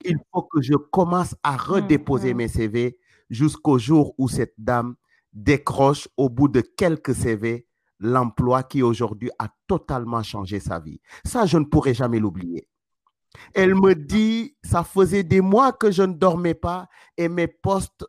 Il 0.05 0.17
faut 0.31 0.43
que 0.43 0.61
je 0.61 0.75
commence 0.75 1.35
à 1.43 1.57
mm, 1.57 1.59
redéposer 1.59 2.33
mm. 2.33 2.37
mes 2.37 2.47
CV 2.47 2.97
jusqu'au 3.29 3.77
jour 3.77 4.15
où 4.17 4.29
cette 4.29 4.55
dame 4.57 4.95
décroche 5.33 6.07
au 6.15 6.29
bout 6.29 6.47
de 6.47 6.61
quelques 6.61 7.13
CV 7.13 7.67
l'emploi 8.01 8.63
qui 8.63 8.81
aujourd'hui 8.83 9.29
a 9.39 9.47
totalement 9.67 10.23
changé 10.23 10.59
sa 10.59 10.79
vie. 10.79 10.99
Ça, 11.23 11.45
je 11.45 11.57
ne 11.57 11.65
pourrai 11.65 11.93
jamais 11.93 12.19
l'oublier. 12.19 12.67
Elle 13.53 13.75
me 13.75 13.93
dit, 13.95 14.55
ça 14.63 14.83
faisait 14.83 15.23
des 15.23 15.39
mois 15.39 15.71
que 15.71 15.89
je 15.91 16.03
ne 16.03 16.13
dormais 16.13 16.53
pas 16.55 16.89
et 17.15 17.29
mes 17.29 17.47
postes, 17.47 18.05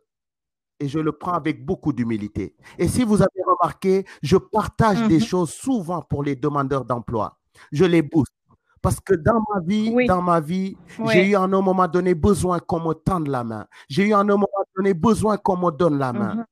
et 0.81 0.89
je 0.89 0.99
le 0.99 1.13
prends 1.13 1.35
avec 1.35 1.65
beaucoup 1.65 1.93
d'humilité. 1.93 2.57
Et 2.79 2.89
si 2.89 3.05
vous 3.05 3.23
avez 3.23 3.43
remarqué, 3.47 4.05
je 4.23 4.37
partage 4.37 5.07
des 5.07 5.19
Mhm. 5.19 5.25
choses 5.25 5.51
souvent 5.53 6.03
pour 6.03 6.25
les 6.25 6.35
demandeurs 6.35 6.85
d'emploi. 6.85 7.39
Je 7.71 7.85
les 7.85 8.03
booste. 8.03 8.33
Parce 8.81 8.99
que 8.99 9.15
dans 9.15 9.41
ma 9.55 9.61
vie, 9.61 9.93
Oui. 9.95 10.07
dans 10.09 10.21
ma 10.23 10.41
vie, 10.41 10.77
j'ai 11.13 11.29
eu 11.31 11.37
à 11.37 11.43
un 11.43 11.47
moment 11.47 11.87
donné 11.87 12.15
besoin 12.17 12.59
qu'on 12.59 12.81
me 12.81 12.95
tende 12.95 13.29
la 13.29 13.45
main. 13.45 13.67
J'ai 13.89 14.09
eu 14.09 14.13
à 14.13 14.19
un 14.19 14.25
moment 14.25 14.49
donné 14.75 14.93
besoin 14.93 15.37
qu'on 15.37 15.57
me 15.57 15.71
donne 15.71 15.99
la 15.99 16.13
main. 16.13 16.35
Mhm. 16.35 16.45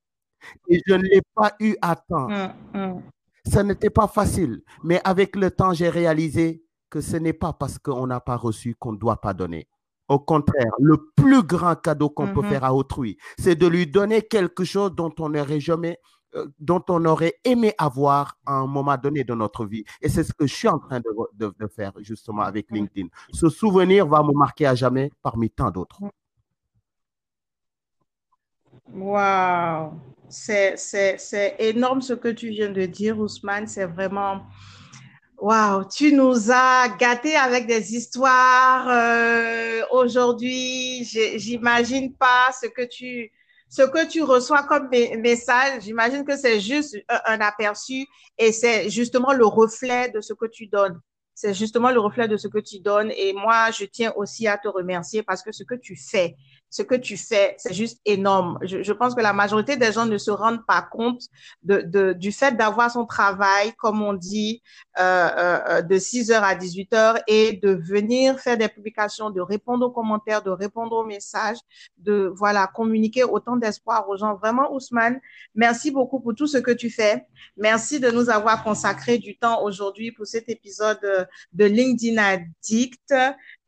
Et 0.69 0.81
je 0.87 0.93
ne 0.93 1.01
l'ai 1.03 1.21
pas 1.35 1.51
eu 1.59 1.75
à 1.81 1.95
temps. 1.97 2.29
Mm, 2.29 2.53
mm. 2.73 3.01
Ce 3.45 3.59
n'était 3.59 3.89
pas 3.89 4.07
facile, 4.07 4.61
mais 4.83 5.01
avec 5.03 5.35
le 5.35 5.49
temps, 5.51 5.73
j'ai 5.73 5.89
réalisé 5.89 6.63
que 6.89 7.01
ce 7.01 7.17
n'est 7.17 7.33
pas 7.33 7.53
parce 7.53 7.79
qu'on 7.79 8.05
n'a 8.07 8.19
pas 8.19 8.35
reçu 8.35 8.75
qu'on 8.75 8.91
ne 8.93 8.97
doit 8.97 9.19
pas 9.21 9.33
donner. 9.33 9.67
Au 10.09 10.19
contraire, 10.19 10.71
le 10.79 10.97
plus 11.15 11.41
grand 11.41 11.75
cadeau 11.75 12.09
qu'on 12.09 12.33
peut 12.33 12.41
Mhm. 12.41 12.49
faire 12.49 12.63
à 12.65 12.73
autrui, 12.75 13.17
c'est 13.39 13.55
de 13.55 13.65
lui 13.65 13.87
donner 13.87 14.21
quelque 14.23 14.63
chose 14.65 14.93
dont 14.93 15.13
on 15.19 15.29
n'aurait 15.29 15.61
jamais, 15.61 15.97
euh, 16.35 16.47
dont 16.59 16.83
on 16.89 17.05
aurait 17.05 17.35
aimé 17.45 17.73
avoir 17.77 18.37
à 18.45 18.55
un 18.55 18.67
moment 18.67 18.97
donné 18.97 19.23
de 19.23 19.33
notre 19.33 19.65
vie. 19.65 19.85
Et 20.01 20.09
c'est 20.09 20.23
ce 20.23 20.33
que 20.33 20.45
je 20.45 20.53
suis 20.53 20.67
en 20.67 20.79
train 20.79 20.99
de, 20.99 21.09
de- 21.33 21.53
de 21.57 21.67
faire 21.67 21.93
justement 21.99 22.41
avec 22.43 22.69
LinkedIn. 22.71 23.07
Ce 23.31 23.47
souvenir 23.49 24.05
va 24.05 24.21
me 24.21 24.33
marquer 24.33 24.65
à 24.67 24.75
jamais 24.75 25.11
parmi 25.21 25.49
tant 25.49 25.71
d'autres. 25.71 25.99
Wow, 28.89 29.93
c'est, 30.29 31.55
énorme 31.59 32.01
ce 32.01 32.13
que 32.13 32.27
tu 32.29 32.49
viens 32.49 32.71
de 32.71 32.85
dire, 32.85 33.19
Ousmane. 33.19 33.67
C'est 33.67 33.85
vraiment, 33.85 34.41
wow, 35.37 35.85
tu 35.85 36.13
nous 36.13 36.51
as 36.51 36.89
gâtés 36.99 37.35
avec 37.35 37.67
des 37.67 37.95
histoires. 37.95 38.87
euh, 38.89 39.81
aujourd'hui, 39.91 41.03
j'imagine 41.37 42.13
pas 42.15 42.49
ce 42.59 42.67
que 42.67 42.83
tu, 42.85 43.31
ce 43.69 43.83
que 43.83 44.07
tu 44.07 44.23
reçois 44.23 44.63
comme 44.63 44.89
message. 44.89 45.83
J'imagine 45.83 46.25
que 46.25 46.35
c'est 46.35 46.59
juste 46.59 46.97
un 47.25 47.39
aperçu 47.39 48.05
et 48.37 48.51
c'est 48.51 48.89
justement 48.89 49.33
le 49.33 49.45
reflet 49.45 50.09
de 50.09 50.21
ce 50.21 50.33
que 50.33 50.45
tu 50.45 50.67
donnes. 50.67 50.99
C'est 51.33 51.53
justement 51.53 51.91
le 51.91 51.99
reflet 51.99 52.27
de 52.27 52.37
ce 52.37 52.47
que 52.47 52.59
tu 52.59 52.79
donnes. 52.79 53.11
Et 53.15 53.33
moi, 53.33 53.71
je 53.71 53.85
tiens 53.85 54.13
aussi 54.15 54.47
à 54.47 54.57
te 54.57 54.67
remercier 54.67 55.23
parce 55.23 55.41
que 55.41 55.51
ce 55.51 55.63
que 55.63 55.75
tu 55.75 55.95
fais, 55.95 56.35
ce 56.71 56.83
que 56.83 56.95
tu 56.95 57.17
fais, 57.17 57.53
c'est 57.57 57.73
juste 57.73 57.99
énorme. 58.05 58.57
Je, 58.63 58.93
pense 58.93 59.13
que 59.13 59.21
la 59.21 59.33
majorité 59.33 59.75
des 59.75 59.91
gens 59.91 60.05
ne 60.05 60.17
se 60.17 60.31
rendent 60.31 60.65
pas 60.65 60.81
compte 60.81 61.23
de, 61.63 62.13
du 62.13 62.31
fait 62.31 62.55
d'avoir 62.55 62.89
son 62.89 63.05
travail, 63.05 63.73
comme 63.77 64.01
on 64.01 64.13
dit, 64.13 64.63
euh, 64.97 65.03
euh, 65.03 65.59
euh, 65.67 65.81
de 65.81 65.99
6 65.99 66.31
heures 66.31 66.45
à 66.45 66.55
18 66.55 66.93
heures 66.93 67.17
et 67.27 67.59
de 67.61 67.73
venir 67.73 68.39
faire 68.39 68.57
des 68.57 68.69
publications, 68.69 69.31
de 69.31 69.41
répondre 69.41 69.85
aux 69.85 69.91
commentaires, 69.91 70.41
de 70.41 70.49
répondre 70.49 70.95
aux 70.95 71.05
messages, 71.05 71.57
de 71.97 72.31
voilà, 72.33 72.67
communiquer 72.67 73.25
autant 73.25 73.57
d'espoir 73.57 74.07
aux 74.07 74.15
gens. 74.15 74.35
Vraiment, 74.35 74.73
Ousmane, 74.73 75.19
merci 75.53 75.91
beaucoup 75.91 76.21
pour 76.21 76.33
tout 76.35 76.47
ce 76.47 76.57
que 76.57 76.71
tu 76.71 76.89
fais. 76.89 77.25
Merci 77.57 77.99
de 77.99 78.09
nous 78.09 78.29
avoir 78.29 78.63
consacré 78.63 79.17
du 79.17 79.37
temps 79.37 79.61
aujourd'hui 79.61 80.13
pour 80.13 80.25
cet 80.25 80.47
épisode 80.47 81.27
de 81.51 81.65
LinkedIn 81.65 82.17
Addict. 82.17 83.13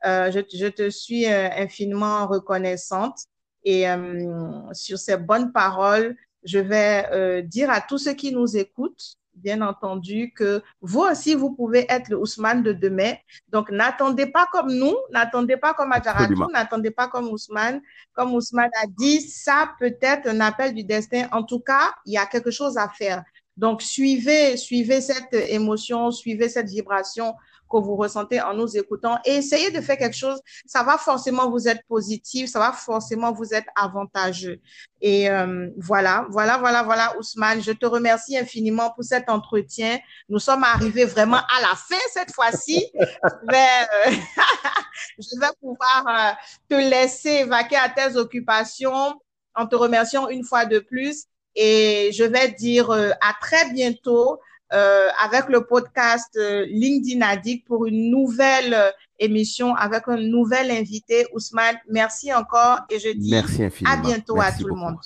Euh, 0.06 0.32
je, 0.32 0.40
je 0.54 0.68
te 0.68 0.90
suis 0.90 1.26
euh, 1.26 1.50
infiniment 1.58 2.28
reconnaissante. 2.28 3.18
Et 3.64 3.90
euh, 3.90 4.74
sur 4.74 4.98
ces 4.98 5.18
bonnes 5.18 5.52
paroles, 5.52 6.16
je 6.44 6.60
vais 6.60 7.06
euh, 7.12 7.42
dire 7.42 7.70
à 7.70 7.82
tous 7.82 7.98
ceux 7.98 8.14
qui 8.14 8.34
nous 8.34 8.58
écoutent, 8.58 9.16
bien 9.36 9.62
entendu, 9.62 10.34
que 10.36 10.62
vous 10.82 11.00
aussi, 11.00 11.34
vous 11.34 11.52
pouvez 11.52 11.86
être 11.90 12.10
le 12.10 12.18
Ousmane 12.18 12.62
de 12.62 12.74
demain. 12.74 13.14
Donc, 13.48 13.72
n'attendez 13.72 14.28
pas 14.28 14.48
comme 14.52 14.72
nous, 14.72 14.96
n'attendez 15.12 15.58
pas 15.58 15.74
comme 15.74 15.92
Adjaratou, 15.92 16.52
n'attendez 16.52 16.92
pas 16.92 17.08
comme 17.08 17.30
Ousmane. 17.30 17.82
Comme 18.14 18.34
Ousmane 18.34 18.70
a 18.82 18.86
dit, 18.88 19.22
ça 19.22 19.72
peut 19.80 19.98
être 20.02 20.28
un 20.28 20.40
appel 20.42 20.74
du 20.74 20.84
destin. 20.84 21.28
En 21.32 21.44
tout 21.44 21.62
cas, 21.62 21.94
il 22.06 22.14
y 22.14 22.18
a 22.18 22.26
quelque 22.26 22.52
chose 22.52 22.78
à 22.78 22.90
faire. 22.90 23.24
Donc, 23.56 23.82
suivez, 23.82 24.58
suivez 24.58 25.02
cette 25.02 25.34
émotion, 25.34 26.12
suivez 26.12 26.50
cette 26.50 26.70
vibration 26.70 27.34
que 27.74 27.86
vous 27.86 27.96
ressentez 27.96 28.42
en 28.42 28.54
nous 28.54 28.78
écoutant 28.78 29.18
et 29.26 29.36
essayez 29.36 29.72
de 29.72 29.82
faire 29.82 29.98
quelque 29.98 30.16
chose. 30.16 30.40
Ça 30.66 30.84
va 30.84 30.98
forcément 30.98 31.50
vous 31.50 31.68
être 31.68 31.84
positif, 31.88 32.50
ça 32.50 32.60
va 32.60 32.72
forcément 32.72 33.32
vous 33.32 33.54
être 33.54 33.68
avantageux. 33.76 34.62
Et 35.02 35.30
euh, 35.30 35.70
voilà, 35.78 36.26
voilà, 36.30 36.58
voilà, 36.58 36.84
voilà, 36.84 37.18
Ousmane. 37.18 37.62
Je 37.62 37.72
te 37.74 37.86
remercie 37.86 38.38
infiniment 38.38 38.92
pour 38.92 39.04
cet 39.04 39.30
entretien. 39.30 40.00
Nous 40.30 40.40
sommes 40.40 40.64
arrivés 40.64 41.06
vraiment 41.06 41.38
à 41.38 41.62
la 41.62 41.76
fin 41.76 42.02
cette 42.12 42.34
fois-ci. 42.34 42.90
je, 42.94 43.52
vais, 43.52 44.16
euh, 45.42 45.52
pouvoir 45.62 46.06
euh, 46.08 46.32
te 46.70 46.76
laisser 46.76 47.42
évacuer 47.42 47.76
à 47.76 47.90
tes 47.90 48.16
occupations 48.16 49.20
en 49.56 49.68
te 49.68 49.76
remerciant 49.76 50.30
une 50.30 50.46
fois 50.46 50.66
de 50.66 50.80
plus. 50.80 51.26
Et 51.56 52.12
je 52.14 52.24
vais 52.24 52.50
dire 52.50 52.90
à 52.92 53.34
très 53.40 53.72
bientôt 53.72 54.40
euh, 54.74 55.08
avec 55.24 55.50
le 55.50 55.66
podcast 55.66 56.36
euh, 56.36 56.66
LinkedIn 56.68 57.22
Addict 57.22 57.68
pour 57.68 57.86
une 57.86 58.10
nouvelle 58.10 58.74
euh, 58.74 58.90
émission 59.20 59.76
avec 59.76 60.08
un 60.08 60.18
nouvel 60.18 60.72
invité. 60.72 61.28
Ousmane, 61.34 61.78
merci 61.90 62.34
encore 62.34 62.80
et 62.90 63.00
je 63.00 63.10
dis 63.10 63.30
Merci 63.30 63.64
à 63.86 63.98
bientôt 63.98 64.36
Merci 64.36 64.56
à 64.56 64.58
tout 64.58 64.68
le 64.68 64.76
monde. 64.76 64.98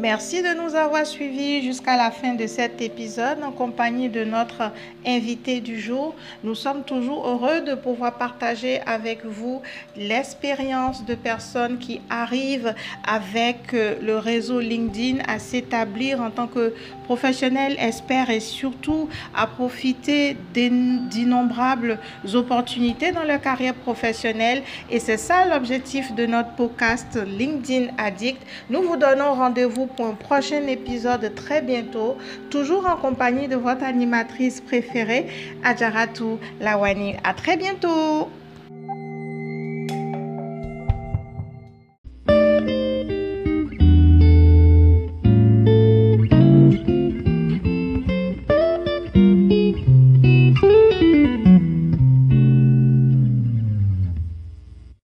Merci 0.00 0.42
de 0.42 0.54
nous 0.54 0.76
avoir 0.76 1.04
suivis 1.04 1.60
jusqu'à 1.60 1.96
la 1.96 2.12
fin 2.12 2.34
de 2.34 2.46
cet 2.46 2.80
épisode 2.80 3.42
en 3.42 3.50
compagnie 3.50 4.08
de 4.08 4.22
notre 4.22 4.70
invité 5.04 5.58
du 5.60 5.80
jour. 5.80 6.14
Nous 6.44 6.54
sommes 6.54 6.84
toujours 6.84 7.26
heureux 7.26 7.62
de 7.62 7.74
pouvoir 7.74 8.16
partager 8.16 8.80
avec 8.86 9.24
vous 9.24 9.60
l'expérience 9.96 11.04
de 11.04 11.16
personnes 11.16 11.78
qui 11.78 12.00
arrivent 12.10 12.76
avec 13.08 13.74
euh, 13.74 13.96
le 14.00 14.18
réseau 14.18 14.60
LinkedIn 14.60 15.18
à 15.26 15.40
s'établir 15.40 16.20
en 16.20 16.30
tant 16.30 16.46
que 16.46 16.72
professionnels, 17.06 17.74
experts 17.80 18.30
et 18.30 18.38
surtout 18.38 19.08
à 19.34 19.48
profiter 19.48 20.36
d'in- 20.54 21.08
d'innombrables 21.10 21.98
opportunités 22.34 23.10
dans 23.10 23.24
leur 23.24 23.40
carrière 23.40 23.74
professionnelle. 23.74 24.62
Et 24.90 25.00
c'est 25.00 25.16
ça 25.16 25.44
l'objectif 25.46 26.14
de 26.14 26.24
notre 26.26 26.52
podcast 26.52 27.18
LinkedIn 27.26 27.86
Addict. 27.98 28.40
Nous 28.70 28.82
vous 28.82 28.96
donnons 28.96 29.32
rendez-vous 29.34 29.87
pour 29.88 30.06
un 30.06 30.14
prochain 30.14 30.66
épisode 30.66 31.34
très 31.34 31.62
bientôt, 31.62 32.18
toujours 32.50 32.86
en 32.86 32.96
compagnie 32.96 33.48
de 33.48 33.56
votre 33.56 33.84
animatrice 33.84 34.60
préférée, 34.60 35.26
Adjaratou 35.62 36.40
Lawani. 36.60 37.16
À 37.24 37.34
très 37.34 37.56
bientôt! 37.56 38.37